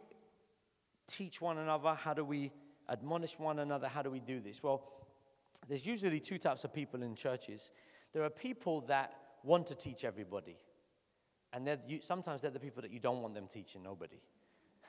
teach 1.09 1.41
one 1.41 1.57
another? 1.57 1.95
How 1.95 2.13
do 2.13 2.23
we 2.23 2.53
admonish 2.87 3.39
one 3.39 3.61
another? 3.61 3.89
How 3.89 4.03
do 4.03 4.11
we 4.11 4.21
do 4.21 4.41
this? 4.41 4.63
Well, 4.63 4.85
there's 5.69 5.87
usually 5.87 6.21
two 6.21 6.39
types 6.39 6.65
of 6.65 6.73
people 6.73 7.03
in 7.03 7.15
churches. 7.15 7.73
There 8.13 8.23
are 8.23 8.31
people 8.31 8.81
that 8.83 9.15
want 9.43 9.67
to 9.69 9.75
teach 9.75 10.05
everybody. 10.05 10.57
And 11.53 11.67
they're, 11.67 11.79
you, 11.87 12.01
sometimes 12.01 12.41
they're 12.41 12.51
the 12.51 12.61
people 12.61 12.83
that 12.83 12.93
you 12.93 13.01
don't 13.01 13.23
want 13.23 13.35
them 13.35 13.47
teaching 13.53 13.83
nobody. 13.83 14.21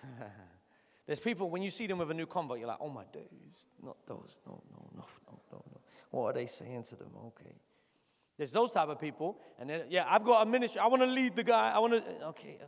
There's 1.07 1.19
people, 1.19 1.49
when 1.49 1.63
you 1.63 1.71
see 1.71 1.87
them 1.87 1.97
with 1.97 2.11
a 2.11 2.13
new 2.13 2.27
convert, 2.27 2.59
you're 2.59 2.67
like, 2.67 2.77
oh 2.79 2.89
my 2.89 3.03
days, 3.11 3.65
not 3.83 3.97
those. 4.07 4.37
No, 4.45 4.61
no, 4.71 4.89
no, 4.95 5.05
no, 5.27 5.39
no, 5.51 5.63
no. 5.73 5.81
What 6.11 6.27
are 6.27 6.33
they 6.33 6.45
saying 6.45 6.83
to 6.83 6.95
them? 6.95 7.09
Okay. 7.27 7.55
There's 8.37 8.51
those 8.51 8.71
type 8.71 8.89
of 8.89 8.99
people. 8.99 9.39
And 9.59 9.69
then, 9.69 9.83
yeah, 9.89 10.05
I've 10.07 10.23
got 10.23 10.45
a 10.45 10.49
ministry. 10.49 10.79
I 10.79 10.87
want 10.87 11.01
to 11.01 11.07
lead 11.07 11.35
the 11.35 11.43
guy. 11.43 11.71
I 11.75 11.79
want 11.79 11.93
to, 11.93 12.25
okay. 12.27 12.57
Uh. 12.61 12.65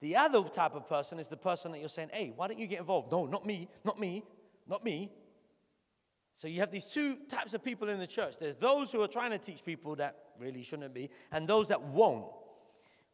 The 0.00 0.16
other 0.16 0.42
type 0.44 0.74
of 0.74 0.88
person 0.88 1.18
is 1.18 1.28
the 1.28 1.36
person 1.36 1.72
that 1.72 1.80
you're 1.80 1.88
saying, 1.88 2.10
hey, 2.12 2.32
why 2.36 2.46
don't 2.46 2.58
you 2.58 2.66
get 2.66 2.78
involved? 2.78 3.10
No, 3.10 3.26
not 3.26 3.44
me, 3.44 3.68
not 3.84 3.98
me, 3.98 4.22
not 4.68 4.84
me. 4.84 5.10
So 6.38 6.46
you 6.46 6.60
have 6.60 6.70
these 6.70 6.86
two 6.86 7.16
types 7.28 7.52
of 7.52 7.64
people 7.64 7.88
in 7.88 7.98
the 7.98 8.06
church. 8.06 8.36
There's 8.38 8.54
those 8.54 8.92
who 8.92 9.02
are 9.02 9.08
trying 9.08 9.32
to 9.32 9.38
teach 9.38 9.64
people 9.64 9.96
that 9.96 10.14
really 10.38 10.62
shouldn't 10.62 10.94
be, 10.94 11.10
and 11.32 11.48
those 11.48 11.66
that 11.66 11.82
won't. 11.82 12.26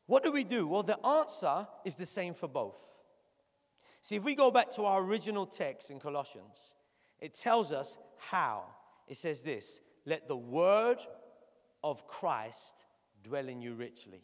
What 0.05 0.23
do 0.23 0.31
we 0.31 0.45
do? 0.45 0.67
Well, 0.67 0.83
the 0.83 1.03
answer 1.05 1.67
is 1.87 1.95
the 1.95 2.05
same 2.05 2.35
for 2.35 2.49
both. 2.49 2.79
See, 4.03 4.17
if 4.17 4.25
we 4.25 4.35
go 4.35 4.51
back 4.51 4.71
to 4.73 4.85
our 4.85 5.03
original 5.03 5.47
text 5.47 5.91
in 5.91 5.99
Colossians, 6.01 6.75
it 7.19 7.35
tells 7.35 7.73
us 7.73 7.97
how. 8.19 8.65
It 9.09 9.17
says 9.17 9.41
this 9.41 9.81
let 10.05 10.29
the 10.29 10.37
word 10.37 10.99
of 11.83 12.07
Christ 12.07 12.85
dwell 13.23 13.49
in 13.49 13.63
you 13.63 13.73
richly. 13.73 14.21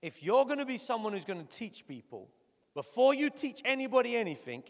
If 0.00 0.22
you're 0.22 0.44
going 0.44 0.60
to 0.60 0.64
be 0.64 0.78
someone 0.78 1.12
who's 1.12 1.24
going 1.24 1.44
to 1.44 1.58
teach 1.58 1.88
people, 1.88 2.28
before 2.72 3.14
you 3.14 3.30
teach 3.30 3.62
anybody 3.64 4.16
anything, 4.16 4.62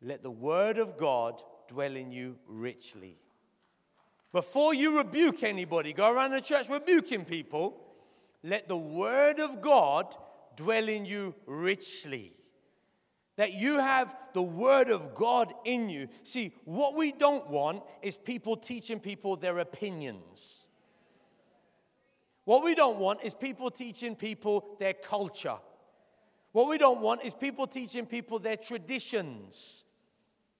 let 0.00 0.22
the 0.22 0.30
word 0.30 0.78
of 0.78 0.96
God 0.96 1.42
dwell 1.68 1.96
in 1.96 2.12
you 2.12 2.36
richly. 2.46 3.18
Before 4.32 4.74
you 4.74 4.98
rebuke 4.98 5.42
anybody, 5.42 5.92
go 5.92 6.10
around 6.10 6.32
the 6.32 6.40
church 6.40 6.68
rebuking 6.68 7.24
people, 7.24 7.80
let 8.42 8.68
the 8.68 8.76
word 8.76 9.40
of 9.40 9.60
God 9.60 10.14
dwell 10.56 10.88
in 10.88 11.04
you 11.04 11.34
richly 11.46 12.34
that 13.36 13.52
you 13.52 13.78
have 13.78 14.14
the 14.32 14.42
Word 14.42 14.90
of 14.90 15.14
God 15.14 15.52
in 15.64 15.88
you. 15.88 16.08
See, 16.22 16.54
what 16.64 16.94
we 16.94 17.12
don't 17.12 17.48
want 17.48 17.82
is 18.02 18.16
people 18.16 18.56
teaching 18.56 19.00
people 19.00 19.36
their 19.36 19.58
opinions. 19.58 20.64
What 22.44 22.62
we 22.62 22.74
don't 22.74 22.98
want 22.98 23.24
is 23.24 23.34
people 23.34 23.70
teaching 23.70 24.14
people 24.14 24.76
their 24.78 24.92
culture. 24.92 25.56
What 26.52 26.68
we 26.68 26.78
don't 26.78 27.00
want 27.00 27.24
is 27.24 27.34
people 27.34 27.66
teaching 27.66 28.06
people 28.06 28.38
their 28.38 28.56
traditions. 28.56 29.83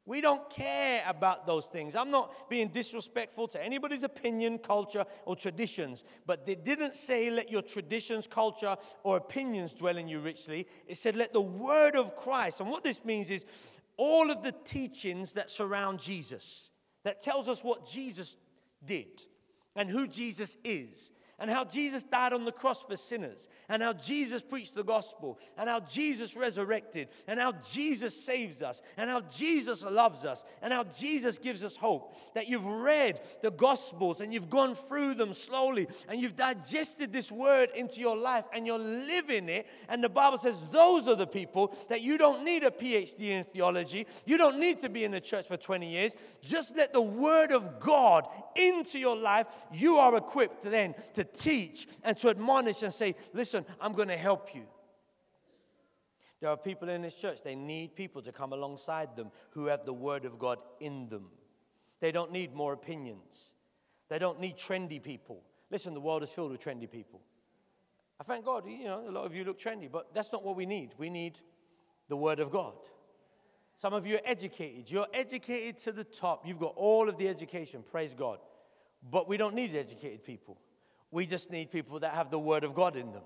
We 0.06 0.20
don't 0.20 0.50
care 0.50 1.02
about 1.06 1.46
those 1.46 1.66
things. 1.66 1.94
I'm 1.94 2.10
not 2.10 2.50
being 2.50 2.68
disrespectful 2.68 3.48
to 3.48 3.64
anybody's 3.64 4.02
opinion, 4.02 4.58
culture, 4.58 5.06
or 5.24 5.34
traditions, 5.34 6.04
but 6.26 6.44
they 6.44 6.56
didn't 6.56 6.94
say 6.94 7.30
let 7.30 7.50
your 7.50 7.62
traditions, 7.62 8.26
culture, 8.26 8.76
or 9.02 9.16
opinions 9.16 9.72
dwell 9.72 9.96
in 9.96 10.06
you 10.06 10.20
richly. 10.20 10.66
It 10.86 10.98
said 10.98 11.16
let 11.16 11.32
the 11.32 11.40
word 11.40 11.96
of 11.96 12.16
Christ. 12.16 12.60
And 12.60 12.68
what 12.68 12.84
this 12.84 13.02
means 13.02 13.30
is 13.30 13.46
all 13.96 14.30
of 14.30 14.42
the 14.42 14.52
teachings 14.52 15.32
that 15.34 15.48
surround 15.48 16.00
Jesus, 16.00 16.70
that 17.04 17.22
tells 17.22 17.48
us 17.48 17.64
what 17.64 17.88
Jesus 17.88 18.36
did 18.84 19.22
and 19.74 19.88
who 19.88 20.06
Jesus 20.06 20.58
is 20.64 21.12
and 21.38 21.50
how 21.50 21.64
Jesus 21.64 22.04
died 22.04 22.32
on 22.32 22.44
the 22.44 22.52
cross 22.52 22.84
for 22.84 22.96
sinners, 22.96 23.48
and 23.68 23.82
how 23.82 23.92
Jesus 23.92 24.42
preached 24.42 24.74
the 24.74 24.84
gospel, 24.84 25.38
and 25.56 25.68
how 25.68 25.80
Jesus 25.80 26.36
resurrected, 26.36 27.08
and 27.26 27.40
how 27.40 27.52
Jesus 27.72 28.18
saves 28.18 28.62
us, 28.62 28.82
and 28.96 29.10
how 29.10 29.20
Jesus 29.22 29.84
loves 29.84 30.24
us, 30.24 30.44
and 30.62 30.72
how 30.72 30.84
Jesus 30.84 31.38
gives 31.38 31.64
us 31.64 31.76
hope. 31.76 32.16
That 32.34 32.48
you've 32.48 32.64
read 32.64 33.20
the 33.42 33.50
gospels 33.50 34.20
and 34.20 34.32
you've 34.32 34.50
gone 34.50 34.74
through 34.74 35.14
them 35.14 35.32
slowly, 35.32 35.88
and 36.08 36.20
you've 36.20 36.36
digested 36.36 37.12
this 37.12 37.32
word 37.32 37.70
into 37.74 38.00
your 38.00 38.16
life, 38.16 38.44
and 38.52 38.66
you're 38.66 38.78
living 38.78 39.48
it. 39.48 39.66
And 39.88 40.02
the 40.02 40.08
Bible 40.08 40.38
says 40.38 40.62
those 40.70 41.08
are 41.08 41.16
the 41.16 41.26
people 41.26 41.76
that 41.88 42.02
you 42.02 42.18
don't 42.18 42.44
need 42.44 42.62
a 42.62 42.70
PhD 42.70 43.20
in 43.30 43.44
theology, 43.44 44.06
you 44.24 44.38
don't 44.38 44.58
need 44.58 44.80
to 44.80 44.88
be 44.88 45.04
in 45.04 45.10
the 45.10 45.20
church 45.20 45.46
for 45.46 45.56
20 45.56 45.88
years. 45.88 46.14
Just 46.42 46.76
let 46.76 46.92
the 46.92 47.00
word 47.00 47.52
of 47.52 47.80
God 47.80 48.26
into 48.54 48.98
your 48.98 49.16
life. 49.16 49.46
You 49.72 49.96
are 49.96 50.16
equipped 50.16 50.62
then 50.62 50.94
to 51.14 51.23
teach 51.24 51.87
and 52.02 52.16
to 52.18 52.28
admonish 52.28 52.82
and 52.82 52.92
say, 52.92 53.14
listen, 53.32 53.64
I'm 53.80 53.92
going 53.92 54.08
to 54.08 54.16
help 54.16 54.54
you. 54.54 54.62
There 56.40 56.50
are 56.50 56.56
people 56.56 56.88
in 56.90 57.02
this 57.02 57.16
church, 57.16 57.38
they 57.42 57.54
need 57.54 57.96
people 57.96 58.20
to 58.22 58.30
come 58.32 58.52
alongside 58.52 59.16
them 59.16 59.30
who 59.50 59.66
have 59.66 59.87
the 59.87 59.94
Word 59.94 60.24
of 60.26 60.38
God 60.38 60.58
in 60.78 61.08
them. 61.08 61.30
They 62.00 62.12
don't 62.12 62.32
need 62.32 62.54
more 62.54 62.74
opinions, 62.74 63.54
they 64.08 64.18
don't 64.18 64.40
need 64.40 64.56
trendy 64.56 65.02
people. 65.02 65.42
Listen, 65.70 65.94
the 65.94 66.00
world 66.00 66.22
is 66.22 66.30
filled 66.30 66.52
with 66.52 66.60
trendy 66.60 66.90
people. 66.90 67.20
I 68.20 68.24
thank 68.24 68.44
God, 68.44 68.64
you 68.68 68.84
know, 68.84 69.08
a 69.08 69.10
lot 69.10 69.24
of 69.24 69.34
you 69.34 69.42
look 69.44 69.58
trendy, 69.58 69.90
but 69.90 70.14
that's 70.14 70.32
not 70.32 70.44
what 70.44 70.54
we 70.54 70.66
need. 70.66 70.90
We 70.98 71.08
need 71.08 71.40
the 72.08 72.16
Word 72.16 72.38
of 72.40 72.50
God. 72.50 72.74
Some 73.76 73.92
of 73.92 74.06
you 74.06 74.16
are 74.16 74.22
educated. 74.24 74.90
You're 74.90 75.08
educated 75.12 75.78
to 75.84 75.92
the 75.92 76.04
top. 76.04 76.46
You've 76.46 76.60
got 76.60 76.74
all 76.76 77.08
of 77.08 77.16
the 77.16 77.28
education, 77.28 77.82
praise 77.90 78.14
God. 78.14 78.38
But 79.10 79.28
we 79.28 79.37
don't 79.37 79.54
need 79.54 79.74
educated 79.74 80.24
people. 80.24 80.58
We 81.14 81.27
just 81.27 81.48
need 81.48 81.70
people 81.70 82.00
that 82.00 82.12
have 82.12 82.33
the 82.33 82.40
Word 82.40 82.64
of 82.64 82.74
God 82.74 82.96
in 82.96 83.12
them. 83.12 83.22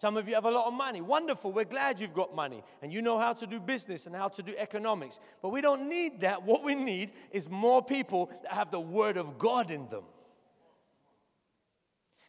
Some 0.00 0.16
of 0.16 0.28
you 0.28 0.34
have 0.34 0.44
a 0.44 0.50
lot 0.52 0.68
of 0.68 0.72
money. 0.72 1.00
Wonderful. 1.00 1.50
We're 1.50 1.64
glad 1.64 1.98
you've 1.98 2.14
got 2.14 2.32
money 2.32 2.62
and 2.80 2.92
you 2.92 3.02
know 3.02 3.18
how 3.18 3.32
to 3.32 3.44
do 3.44 3.58
business 3.58 4.06
and 4.06 4.14
how 4.14 4.28
to 4.28 4.40
do 4.40 4.54
economics. 4.56 5.18
But 5.42 5.48
we 5.48 5.60
don't 5.60 5.88
need 5.88 6.20
that. 6.20 6.44
What 6.44 6.62
we 6.62 6.76
need 6.76 7.10
is 7.32 7.50
more 7.50 7.84
people 7.84 8.30
that 8.44 8.52
have 8.52 8.70
the 8.70 8.78
Word 8.78 9.16
of 9.16 9.36
God 9.36 9.72
in 9.72 9.88
them. 9.88 10.04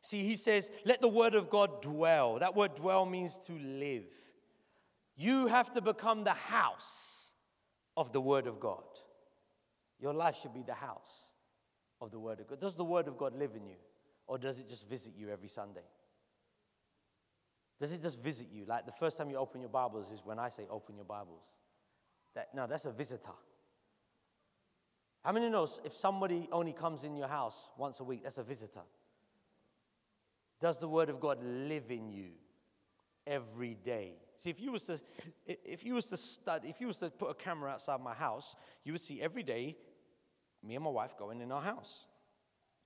See, 0.01 0.23
he 0.23 0.35
says, 0.35 0.71
let 0.85 1.01
the 1.01 1.07
Word 1.07 1.35
of 1.35 1.51
God 1.51 1.83
dwell. 1.83 2.39
That 2.39 2.55
word 2.55 2.73
dwell 2.73 3.05
means 3.05 3.39
to 3.45 3.53
live. 3.53 4.09
You 5.15 5.45
have 5.45 5.71
to 5.73 5.81
become 5.81 6.23
the 6.23 6.31
house 6.31 7.29
of 7.95 8.11
the 8.11 8.21
Word 8.21 8.47
of 8.47 8.59
God. 8.59 8.83
Your 9.99 10.15
life 10.15 10.37
should 10.41 10.55
be 10.55 10.63
the 10.63 10.73
house 10.73 11.27
of 12.01 12.09
the 12.09 12.17
Word 12.17 12.39
of 12.39 12.47
God. 12.47 12.59
Does 12.59 12.75
the 12.75 12.83
Word 12.83 13.07
of 13.07 13.19
God 13.19 13.37
live 13.37 13.51
in 13.55 13.67
you? 13.67 13.75
Or 14.27 14.37
does 14.37 14.59
it 14.59 14.69
just 14.69 14.87
visit 14.87 15.13
you 15.17 15.29
every 15.29 15.49
Sunday? 15.49 15.83
Does 17.79 17.91
it 17.91 18.01
just 18.01 18.21
visit 18.21 18.47
you? 18.51 18.65
Like 18.65 18.85
the 18.85 18.91
first 18.91 19.17
time 19.17 19.29
you 19.29 19.37
open 19.37 19.61
your 19.61 19.69
Bibles 19.69 20.11
is 20.11 20.21
when 20.23 20.39
I 20.39 20.49
say 20.49 20.63
open 20.69 20.95
your 20.95 21.05
Bibles. 21.05 21.43
That, 22.35 22.49
no, 22.53 22.65
that's 22.65 22.85
a 22.85 22.91
visitor. 22.91 23.33
How 25.23 25.31
many 25.31 25.49
knows 25.49 25.81
if 25.85 25.93
somebody 25.93 26.49
only 26.51 26.73
comes 26.73 27.03
in 27.03 27.15
your 27.15 27.27
house 27.27 27.71
once 27.77 27.99
a 27.99 28.03
week, 28.03 28.23
that's 28.23 28.37
a 28.37 28.43
visitor? 28.43 28.81
Does 30.59 30.77
the 30.77 30.87
word 30.87 31.09
of 31.09 31.19
God 31.19 31.39
live 31.43 31.91
in 31.91 32.09
you 32.09 32.29
every 33.27 33.75
day? 33.75 34.13
See, 34.37 34.49
if 34.49 34.59
you 34.61 34.71
was 34.71 34.83
to 34.83 34.99
if 35.45 35.85
you 35.85 35.95
was 35.95 36.05
to 36.05 36.17
study, 36.17 36.69
if 36.69 36.81
you 36.81 36.87
was 36.87 36.97
to 36.97 37.09
put 37.09 37.29
a 37.29 37.33
camera 37.33 37.71
outside 37.71 38.01
my 38.01 38.13
house, 38.13 38.55
you 38.83 38.93
would 38.93 39.01
see 39.01 39.21
every 39.21 39.43
day 39.43 39.77
me 40.63 40.75
and 40.75 40.83
my 40.83 40.89
wife 40.89 41.17
going 41.17 41.41
in 41.41 41.51
our 41.51 41.61
house. 41.61 42.07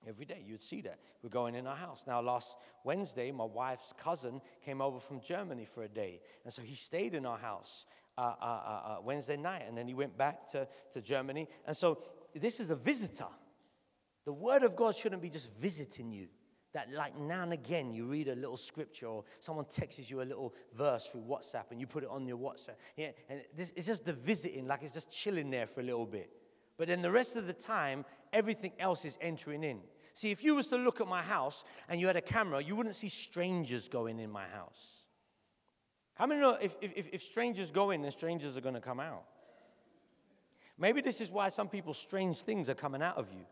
Every 0.06 0.24
day 0.24 0.42
you'd 0.46 0.62
see 0.62 0.80
that. 0.82 1.00
We're 1.22 1.30
going 1.30 1.54
in 1.54 1.66
our 1.66 1.76
house. 1.76 2.04
Now, 2.06 2.20
last 2.20 2.56
Wednesday, 2.84 3.30
my 3.32 3.44
wife's 3.44 3.92
cousin 3.92 4.40
came 4.64 4.80
over 4.80 5.00
from 5.00 5.20
Germany 5.20 5.64
for 5.64 5.82
a 5.82 5.88
day. 5.88 6.20
And 6.44 6.52
so 6.52 6.62
he 6.62 6.74
stayed 6.74 7.14
in 7.14 7.26
our 7.26 7.38
house 7.38 7.84
uh, 8.16 8.20
uh, 8.20 8.44
uh, 8.44 8.46
uh, 8.46 8.96
Wednesday 9.02 9.36
night. 9.36 9.64
And 9.66 9.76
then 9.76 9.88
he 9.88 9.94
went 9.94 10.16
back 10.16 10.46
to, 10.52 10.68
to 10.92 11.00
Germany. 11.00 11.48
And 11.66 11.76
so 11.76 11.98
this 12.34 12.60
is 12.60 12.70
a 12.70 12.76
visitor. 12.76 13.26
The 14.24 14.32
Word 14.32 14.62
of 14.62 14.76
God 14.76 14.94
shouldn't 14.94 15.22
be 15.22 15.30
just 15.30 15.50
visiting 15.58 16.12
you. 16.12 16.28
That, 16.74 16.92
like 16.92 17.18
now 17.18 17.42
and 17.42 17.52
again, 17.52 17.92
you 17.92 18.04
read 18.04 18.28
a 18.28 18.34
little 18.36 18.56
scripture 18.56 19.06
or 19.06 19.24
someone 19.40 19.64
texts 19.64 20.10
you 20.10 20.20
a 20.20 20.22
little 20.22 20.54
verse 20.76 21.06
through 21.06 21.22
WhatsApp 21.22 21.70
and 21.70 21.80
you 21.80 21.86
put 21.86 22.02
it 22.02 22.10
on 22.10 22.26
your 22.26 22.36
WhatsApp. 22.36 22.74
Yeah, 22.94 23.08
and 23.30 23.40
this, 23.56 23.72
it's 23.74 23.86
just 23.86 24.04
the 24.04 24.12
visiting, 24.12 24.66
like 24.66 24.82
it's 24.82 24.92
just 24.92 25.10
chilling 25.10 25.50
there 25.50 25.66
for 25.66 25.80
a 25.80 25.84
little 25.84 26.04
bit. 26.04 26.30
But 26.78 26.86
then 26.88 27.02
the 27.02 27.10
rest 27.10 27.36
of 27.36 27.46
the 27.46 27.52
time, 27.52 28.04
everything 28.32 28.72
else 28.78 29.04
is 29.04 29.18
entering 29.20 29.64
in. 29.64 29.80
See, 30.14 30.30
if 30.30 30.42
you 30.42 30.54
was 30.54 30.68
to 30.68 30.76
look 30.76 31.00
at 31.00 31.08
my 31.08 31.22
house 31.22 31.64
and 31.88 32.00
you 32.00 32.06
had 32.06 32.16
a 32.16 32.22
camera, 32.22 32.62
you 32.62 32.76
wouldn't 32.76 32.94
see 32.94 33.08
strangers 33.08 33.88
going 33.88 34.18
in 34.18 34.30
my 34.30 34.46
house. 34.46 35.02
How 36.14 36.26
many 36.26 36.40
know 36.40 36.56
if, 36.60 36.76
if, 36.80 37.08
if 37.12 37.22
strangers 37.22 37.70
go 37.70 37.90
in, 37.90 38.02
then 38.02 38.10
strangers 38.10 38.56
are 38.56 38.60
going 38.60 38.74
to 38.74 38.80
come 38.80 39.00
out? 39.00 39.24
Maybe 40.78 41.00
this 41.00 41.20
is 41.20 41.30
why 41.30 41.48
some 41.48 41.68
people 41.68 41.94
strange 41.94 42.38
things 42.38 42.68
are 42.70 42.74
coming 42.74 43.02
out 43.02 43.16
of 43.16 43.26
you. 43.32 43.44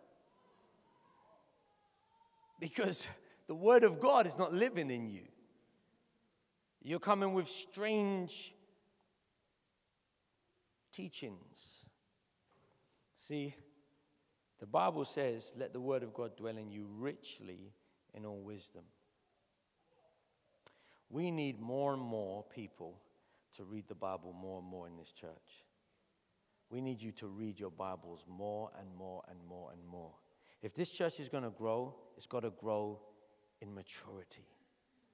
Because 2.60 3.08
the 3.48 3.54
word 3.54 3.84
of 3.84 4.00
God 4.00 4.26
is 4.26 4.38
not 4.38 4.54
living 4.54 4.90
in 4.90 5.08
you. 5.08 5.22
You're 6.82 7.00
coming 7.00 7.34
with 7.34 7.48
strange 7.48 8.54
teachings. 10.92 11.75
See, 13.26 13.54
the 14.60 14.66
Bible 14.66 15.04
says, 15.04 15.52
let 15.56 15.72
the 15.72 15.80
word 15.80 16.04
of 16.04 16.14
God 16.14 16.36
dwell 16.36 16.56
in 16.56 16.70
you 16.70 16.86
richly 16.96 17.72
in 18.14 18.24
all 18.24 18.38
wisdom. 18.38 18.84
We 21.10 21.32
need 21.32 21.60
more 21.60 21.92
and 21.92 22.02
more 22.02 22.44
people 22.54 23.00
to 23.56 23.64
read 23.64 23.88
the 23.88 23.96
Bible 23.96 24.32
more 24.32 24.60
and 24.60 24.68
more 24.68 24.86
in 24.86 24.96
this 24.96 25.10
church. 25.10 25.64
We 26.70 26.80
need 26.80 27.02
you 27.02 27.10
to 27.12 27.26
read 27.26 27.58
your 27.58 27.70
Bibles 27.70 28.24
more 28.28 28.70
and 28.78 28.88
more 28.96 29.24
and 29.28 29.38
more 29.48 29.70
and 29.72 29.84
more. 29.84 30.12
If 30.62 30.74
this 30.74 30.90
church 30.90 31.18
is 31.18 31.28
going 31.28 31.44
to 31.44 31.50
grow, 31.50 31.96
it's 32.16 32.26
got 32.26 32.40
to 32.40 32.50
grow 32.50 33.00
in 33.60 33.74
maturity, 33.74 34.46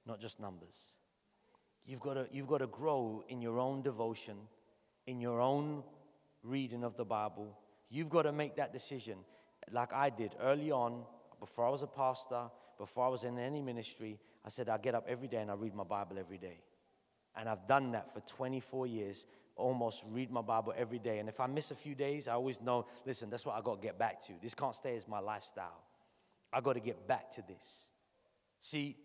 not 0.05 0.19
just 0.19 0.39
numbers. 0.39 0.97
You've 1.85 1.99
got 1.99 2.13
to, 2.13 2.27
you've 2.31 2.47
got 2.47 2.59
to 2.59 2.67
grow 2.67 3.23
in 3.27 3.41
your 3.41 3.59
own 3.59 3.81
devotion 3.81 4.37
in 5.07 5.19
your 5.19 5.41
own 5.41 5.83
reading 6.43 6.83
of 6.83 6.95
the 6.95 7.05
Bible. 7.05 7.57
You've 7.93 8.09
got 8.09 8.23
to 8.23 8.31
make 8.31 8.55
that 8.55 8.73
decision, 8.73 9.19
like 9.71 9.93
I 9.93 10.09
did 10.09 10.33
early 10.41 10.71
on, 10.71 11.03
before 11.39 11.67
I 11.67 11.69
was 11.69 11.83
a 11.83 11.87
pastor, 11.87 12.45
before 12.79 13.05
I 13.05 13.07
was 13.07 13.23
in 13.23 13.37
any 13.37 13.61
ministry. 13.61 14.19
I 14.43 14.49
said, 14.49 14.67
I 14.67 14.79
get 14.79 14.95
up 14.95 15.05
every 15.07 15.27
day 15.27 15.37
and 15.37 15.51
I 15.51 15.53
read 15.53 15.75
my 15.75 15.83
Bible 15.83 16.17
every 16.17 16.39
day. 16.39 16.57
And 17.35 17.47
I've 17.47 17.67
done 17.67 17.91
that 17.91 18.11
for 18.11 18.21
24 18.21 18.87
years, 18.87 19.27
almost 19.55 20.03
read 20.09 20.31
my 20.31 20.41
Bible 20.41 20.73
every 20.75 20.97
day. 20.97 21.19
And 21.19 21.29
if 21.29 21.39
I 21.39 21.45
miss 21.45 21.69
a 21.69 21.75
few 21.75 21.93
days, 21.93 22.27
I 22.27 22.33
always 22.33 22.59
know, 22.59 22.87
listen, 23.05 23.29
that's 23.29 23.45
what 23.45 23.55
I 23.55 23.61
got 23.61 23.79
to 23.79 23.85
get 23.87 23.99
back 23.99 24.25
to. 24.25 24.33
This 24.41 24.55
can't 24.55 24.73
stay 24.73 24.95
as 24.95 25.07
my 25.07 25.19
lifestyle. 25.19 25.83
I 26.51 26.61
got 26.61 26.73
to 26.73 26.79
get 26.79 27.07
back 27.07 27.31
to 27.33 27.43
this. 27.47 27.89
See, 28.59 28.97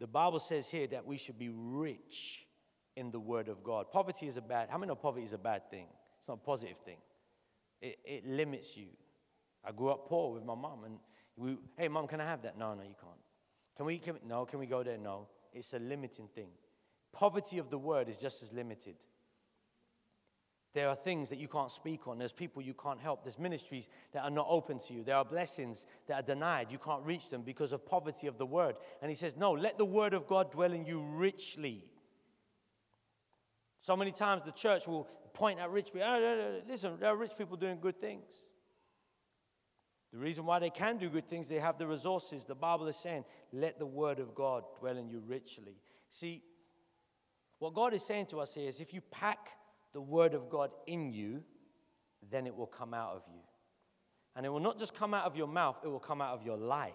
the 0.00 0.06
Bible 0.06 0.38
says 0.38 0.70
here 0.70 0.86
that 0.86 1.06
we 1.06 1.18
should 1.18 1.38
be 1.38 1.50
rich 1.50 2.46
in 2.96 3.10
the 3.10 3.20
Word 3.20 3.48
of 3.48 3.62
God. 3.62 3.90
Poverty 3.92 4.26
is 4.26 4.38
a 4.38 4.42
bad, 4.42 4.70
how 4.70 4.78
many 4.78 4.88
know 4.88 4.94
poverty 4.94 5.26
is 5.26 5.34
a 5.34 5.38
bad 5.38 5.70
thing? 5.70 5.84
It's 6.18 6.28
not 6.28 6.38
a 6.42 6.46
positive 6.46 6.78
thing. 6.78 6.96
It, 7.82 7.98
it 8.04 8.26
limits 8.26 8.76
you. 8.76 8.86
I 9.64 9.72
grew 9.72 9.90
up 9.90 10.08
poor 10.08 10.32
with 10.32 10.44
my 10.44 10.54
mom, 10.54 10.84
and 10.84 10.98
we, 11.36 11.58
hey, 11.76 11.88
mom, 11.88 12.06
can 12.06 12.20
I 12.20 12.24
have 12.24 12.42
that? 12.42 12.56
No, 12.56 12.74
no, 12.74 12.82
you 12.82 12.94
can't. 13.00 13.20
Can 13.76 13.86
we, 13.86 13.98
can, 13.98 14.16
no, 14.26 14.46
can 14.46 14.58
we 14.58 14.66
go 14.66 14.82
there? 14.82 14.98
No. 14.98 15.26
It's 15.52 15.74
a 15.74 15.78
limiting 15.78 16.28
thing. 16.28 16.48
Poverty 17.12 17.58
of 17.58 17.68
the 17.68 17.78
word 17.78 18.08
is 18.08 18.16
just 18.16 18.42
as 18.42 18.52
limited. 18.52 18.94
There 20.74 20.88
are 20.88 20.96
things 20.96 21.28
that 21.28 21.38
you 21.38 21.48
can't 21.48 21.70
speak 21.70 22.08
on. 22.08 22.18
There's 22.18 22.32
people 22.32 22.62
you 22.62 22.72
can't 22.72 23.00
help. 23.00 23.24
There's 23.24 23.38
ministries 23.38 23.90
that 24.12 24.24
are 24.24 24.30
not 24.30 24.46
open 24.48 24.78
to 24.78 24.94
you. 24.94 25.04
There 25.04 25.16
are 25.16 25.24
blessings 25.24 25.84
that 26.06 26.14
are 26.14 26.22
denied. 26.22 26.68
You 26.70 26.78
can't 26.78 27.04
reach 27.04 27.28
them 27.28 27.42
because 27.42 27.72
of 27.72 27.84
poverty 27.84 28.26
of 28.26 28.38
the 28.38 28.46
word. 28.46 28.76
And 29.02 29.10
he 29.10 29.14
says, 29.14 29.36
No, 29.36 29.52
let 29.52 29.76
the 29.76 29.84
word 29.84 30.14
of 30.14 30.26
God 30.26 30.50
dwell 30.50 30.72
in 30.72 30.86
you 30.86 31.02
richly. 31.02 31.84
So 33.80 33.96
many 33.96 34.12
times 34.12 34.42
the 34.46 34.52
church 34.52 34.86
will 34.86 35.08
point 35.34 35.58
at 35.58 35.70
rich 35.70 35.92
people. 35.92 36.02
Oh, 36.04 36.60
listen, 36.68 36.92
there 36.98 37.10
are 37.10 37.16
rich 37.16 37.32
people 37.36 37.56
doing 37.56 37.78
good 37.80 38.00
things. 38.00 38.26
The 40.12 40.18
reason 40.18 40.44
why 40.44 40.58
they 40.58 40.70
can 40.70 40.98
do 40.98 41.08
good 41.08 41.28
things, 41.28 41.48
they 41.48 41.58
have 41.58 41.78
the 41.78 41.86
resources. 41.86 42.44
The 42.44 42.54
Bible 42.54 42.86
is 42.86 42.96
saying, 42.96 43.24
let 43.52 43.78
the 43.78 43.86
word 43.86 44.18
of 44.18 44.34
God 44.34 44.64
dwell 44.78 44.98
in 44.98 45.08
you 45.08 45.22
richly. 45.26 45.76
See, 46.10 46.42
what 47.58 47.72
God 47.72 47.94
is 47.94 48.04
saying 48.04 48.26
to 48.26 48.40
us 48.40 48.54
here 48.54 48.68
is 48.68 48.78
if 48.78 48.92
you 48.92 49.00
pack 49.00 49.48
the 49.94 50.00
word 50.00 50.34
of 50.34 50.50
God 50.50 50.70
in 50.86 51.12
you, 51.12 51.42
then 52.30 52.46
it 52.46 52.54
will 52.54 52.66
come 52.66 52.92
out 52.92 53.14
of 53.16 53.22
you. 53.32 53.40
And 54.36 54.44
it 54.44 54.50
will 54.50 54.60
not 54.60 54.78
just 54.78 54.94
come 54.94 55.14
out 55.14 55.24
of 55.24 55.36
your 55.36 55.46
mouth, 55.46 55.78
it 55.82 55.88
will 55.88 56.00
come 56.00 56.20
out 56.20 56.34
of 56.34 56.44
your 56.44 56.56
life 56.56 56.92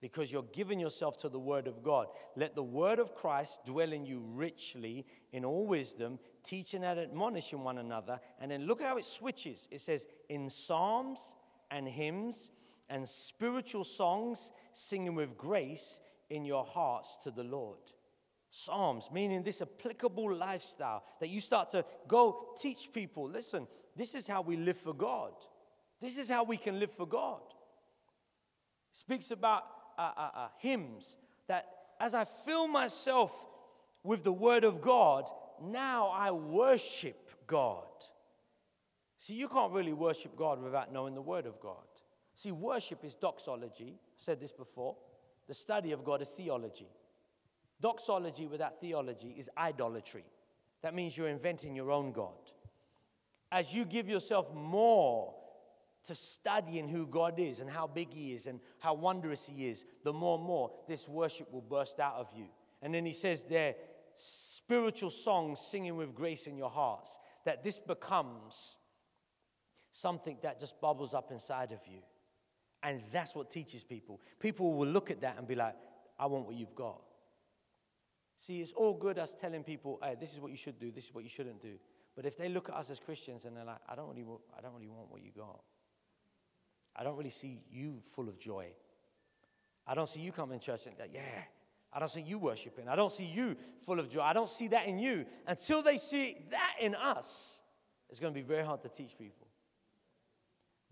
because 0.00 0.30
you're 0.30 0.44
giving 0.52 0.78
yourself 0.78 1.18
to 1.18 1.28
the 1.28 1.38
Word 1.38 1.66
of 1.66 1.82
God. 1.82 2.06
Let 2.36 2.54
the 2.54 2.62
Word 2.62 2.98
of 2.98 3.14
Christ 3.14 3.60
dwell 3.66 3.92
in 3.92 4.06
you 4.06 4.22
richly 4.32 5.04
in 5.32 5.44
all 5.44 5.66
wisdom, 5.66 6.18
teaching 6.48 6.82
and 6.82 6.98
admonishing 6.98 7.62
one 7.62 7.78
another. 7.78 8.18
And 8.40 8.50
then 8.50 8.66
look 8.66 8.80
how 8.80 8.96
it 8.96 9.04
switches. 9.04 9.68
It 9.70 9.82
says, 9.82 10.06
in 10.30 10.48
psalms 10.48 11.34
and 11.70 11.86
hymns 11.86 12.50
and 12.88 13.06
spiritual 13.06 13.84
songs, 13.84 14.50
singing 14.72 15.14
with 15.14 15.36
grace 15.36 16.00
in 16.30 16.46
your 16.46 16.64
hearts 16.64 17.18
to 17.24 17.30
the 17.30 17.44
Lord. 17.44 17.78
Psalms, 18.50 19.10
meaning 19.12 19.42
this 19.42 19.60
applicable 19.60 20.34
lifestyle 20.34 21.04
that 21.20 21.28
you 21.28 21.40
start 21.40 21.68
to 21.70 21.84
go 22.06 22.54
teach 22.58 22.92
people. 22.94 23.28
Listen, 23.28 23.68
this 23.94 24.14
is 24.14 24.26
how 24.26 24.40
we 24.40 24.56
live 24.56 24.78
for 24.78 24.94
God. 24.94 25.32
This 26.00 26.16
is 26.16 26.30
how 26.30 26.44
we 26.44 26.56
can 26.56 26.80
live 26.80 26.92
for 26.92 27.06
God. 27.06 27.42
Speaks 28.92 29.30
about 29.30 29.64
uh, 29.98 30.12
uh, 30.16 30.30
uh, 30.34 30.48
hymns 30.58 31.18
that 31.46 31.66
as 32.00 32.14
I 32.14 32.24
fill 32.24 32.68
myself 32.68 33.32
with 34.02 34.24
the 34.24 34.32
Word 34.32 34.64
of 34.64 34.80
God, 34.80 35.28
now 35.62 36.08
I 36.08 36.30
worship 36.30 37.30
God. 37.46 37.86
See, 39.18 39.34
you 39.34 39.48
can't 39.48 39.72
really 39.72 39.92
worship 39.92 40.36
God 40.36 40.62
without 40.62 40.92
knowing 40.92 41.14
the 41.14 41.22
Word 41.22 41.46
of 41.46 41.60
God. 41.60 41.76
See, 42.34 42.52
worship 42.52 43.04
is 43.04 43.14
doxology. 43.14 43.98
I've 43.98 44.24
said 44.24 44.40
this 44.40 44.52
before. 44.52 44.96
The 45.48 45.54
study 45.54 45.92
of 45.92 46.04
God 46.04 46.22
is 46.22 46.28
theology. 46.28 46.88
Doxology 47.80 48.46
without 48.46 48.80
theology 48.80 49.34
is 49.36 49.50
idolatry. 49.56 50.24
That 50.82 50.94
means 50.94 51.16
you're 51.16 51.28
inventing 51.28 51.74
your 51.74 51.90
own 51.90 52.12
God. 52.12 52.52
As 53.50 53.72
you 53.72 53.84
give 53.84 54.08
yourself 54.08 54.52
more 54.54 55.34
to 56.04 56.14
studying 56.14 56.88
who 56.88 57.06
God 57.06 57.38
is 57.38 57.60
and 57.60 57.68
how 57.68 57.86
big 57.86 58.12
He 58.12 58.32
is 58.32 58.46
and 58.46 58.60
how 58.78 58.94
wondrous 58.94 59.46
He 59.46 59.68
is, 59.68 59.84
the 60.04 60.12
more 60.12 60.38
and 60.38 60.46
more 60.46 60.70
this 60.86 61.08
worship 61.08 61.52
will 61.52 61.62
burst 61.62 61.98
out 61.98 62.14
of 62.14 62.28
you. 62.36 62.46
And 62.82 62.94
then 62.94 63.04
He 63.04 63.12
says 63.12 63.44
there, 63.44 63.74
spiritual 64.18 65.10
songs 65.10 65.60
singing 65.60 65.96
with 65.96 66.14
grace 66.14 66.46
in 66.46 66.56
your 66.56 66.70
hearts, 66.70 67.18
that 67.44 67.62
this 67.62 67.78
becomes 67.78 68.76
something 69.92 70.36
that 70.42 70.60
just 70.60 70.80
bubbles 70.80 71.14
up 71.14 71.30
inside 71.30 71.72
of 71.72 71.80
you. 71.86 72.00
And 72.82 73.02
that's 73.10 73.34
what 73.34 73.50
teaches 73.50 73.82
people. 73.84 74.20
People 74.38 74.74
will 74.74 74.86
look 74.86 75.10
at 75.10 75.20
that 75.22 75.36
and 75.38 75.46
be 75.46 75.54
like, 75.54 75.74
I 76.18 76.26
want 76.26 76.46
what 76.46 76.56
you've 76.56 76.74
got. 76.74 77.00
See, 78.36 78.60
it's 78.60 78.72
all 78.72 78.94
good 78.94 79.18
us 79.18 79.34
telling 79.38 79.64
people, 79.64 79.98
hey, 80.02 80.16
this 80.18 80.32
is 80.32 80.40
what 80.40 80.52
you 80.52 80.56
should 80.56 80.78
do, 80.78 80.92
this 80.92 81.06
is 81.06 81.14
what 81.14 81.24
you 81.24 81.30
shouldn't 81.30 81.60
do. 81.60 81.74
But 82.14 82.24
if 82.24 82.36
they 82.36 82.48
look 82.48 82.68
at 82.68 82.76
us 82.76 82.90
as 82.90 83.00
Christians 83.00 83.44
and 83.44 83.56
they're 83.56 83.64
like, 83.64 83.80
I 83.88 83.94
don't 83.94 84.08
really, 84.08 84.24
I 84.56 84.60
don't 84.60 84.74
really 84.74 84.88
want 84.88 85.10
what 85.10 85.22
you 85.22 85.30
got. 85.36 85.60
I 86.94 87.04
don't 87.04 87.16
really 87.16 87.30
see 87.30 87.60
you 87.70 88.00
full 88.14 88.28
of 88.28 88.38
joy. 88.38 88.66
I 89.86 89.94
don't 89.94 90.08
see 90.08 90.20
you 90.20 90.32
coming 90.32 90.58
to 90.58 90.66
church 90.66 90.86
and 90.86 90.96
like, 90.98 91.10
yeah. 91.14 91.44
I 91.92 91.98
don't 91.98 92.10
see 92.10 92.20
you 92.20 92.38
worshiping. 92.38 92.88
I 92.88 92.96
don't 92.96 93.12
see 93.12 93.24
you 93.24 93.56
full 93.80 93.98
of 93.98 94.10
joy. 94.10 94.20
I 94.20 94.32
don't 94.32 94.48
see 94.48 94.68
that 94.68 94.86
in 94.86 94.98
you. 94.98 95.24
Until 95.46 95.82
they 95.82 95.96
see 95.96 96.46
that 96.50 96.74
in 96.80 96.94
us, 96.94 97.60
it's 98.10 98.20
going 98.20 98.32
to 98.32 98.38
be 98.38 98.46
very 98.46 98.64
hard 98.64 98.82
to 98.82 98.88
teach 98.88 99.16
people. 99.16 99.46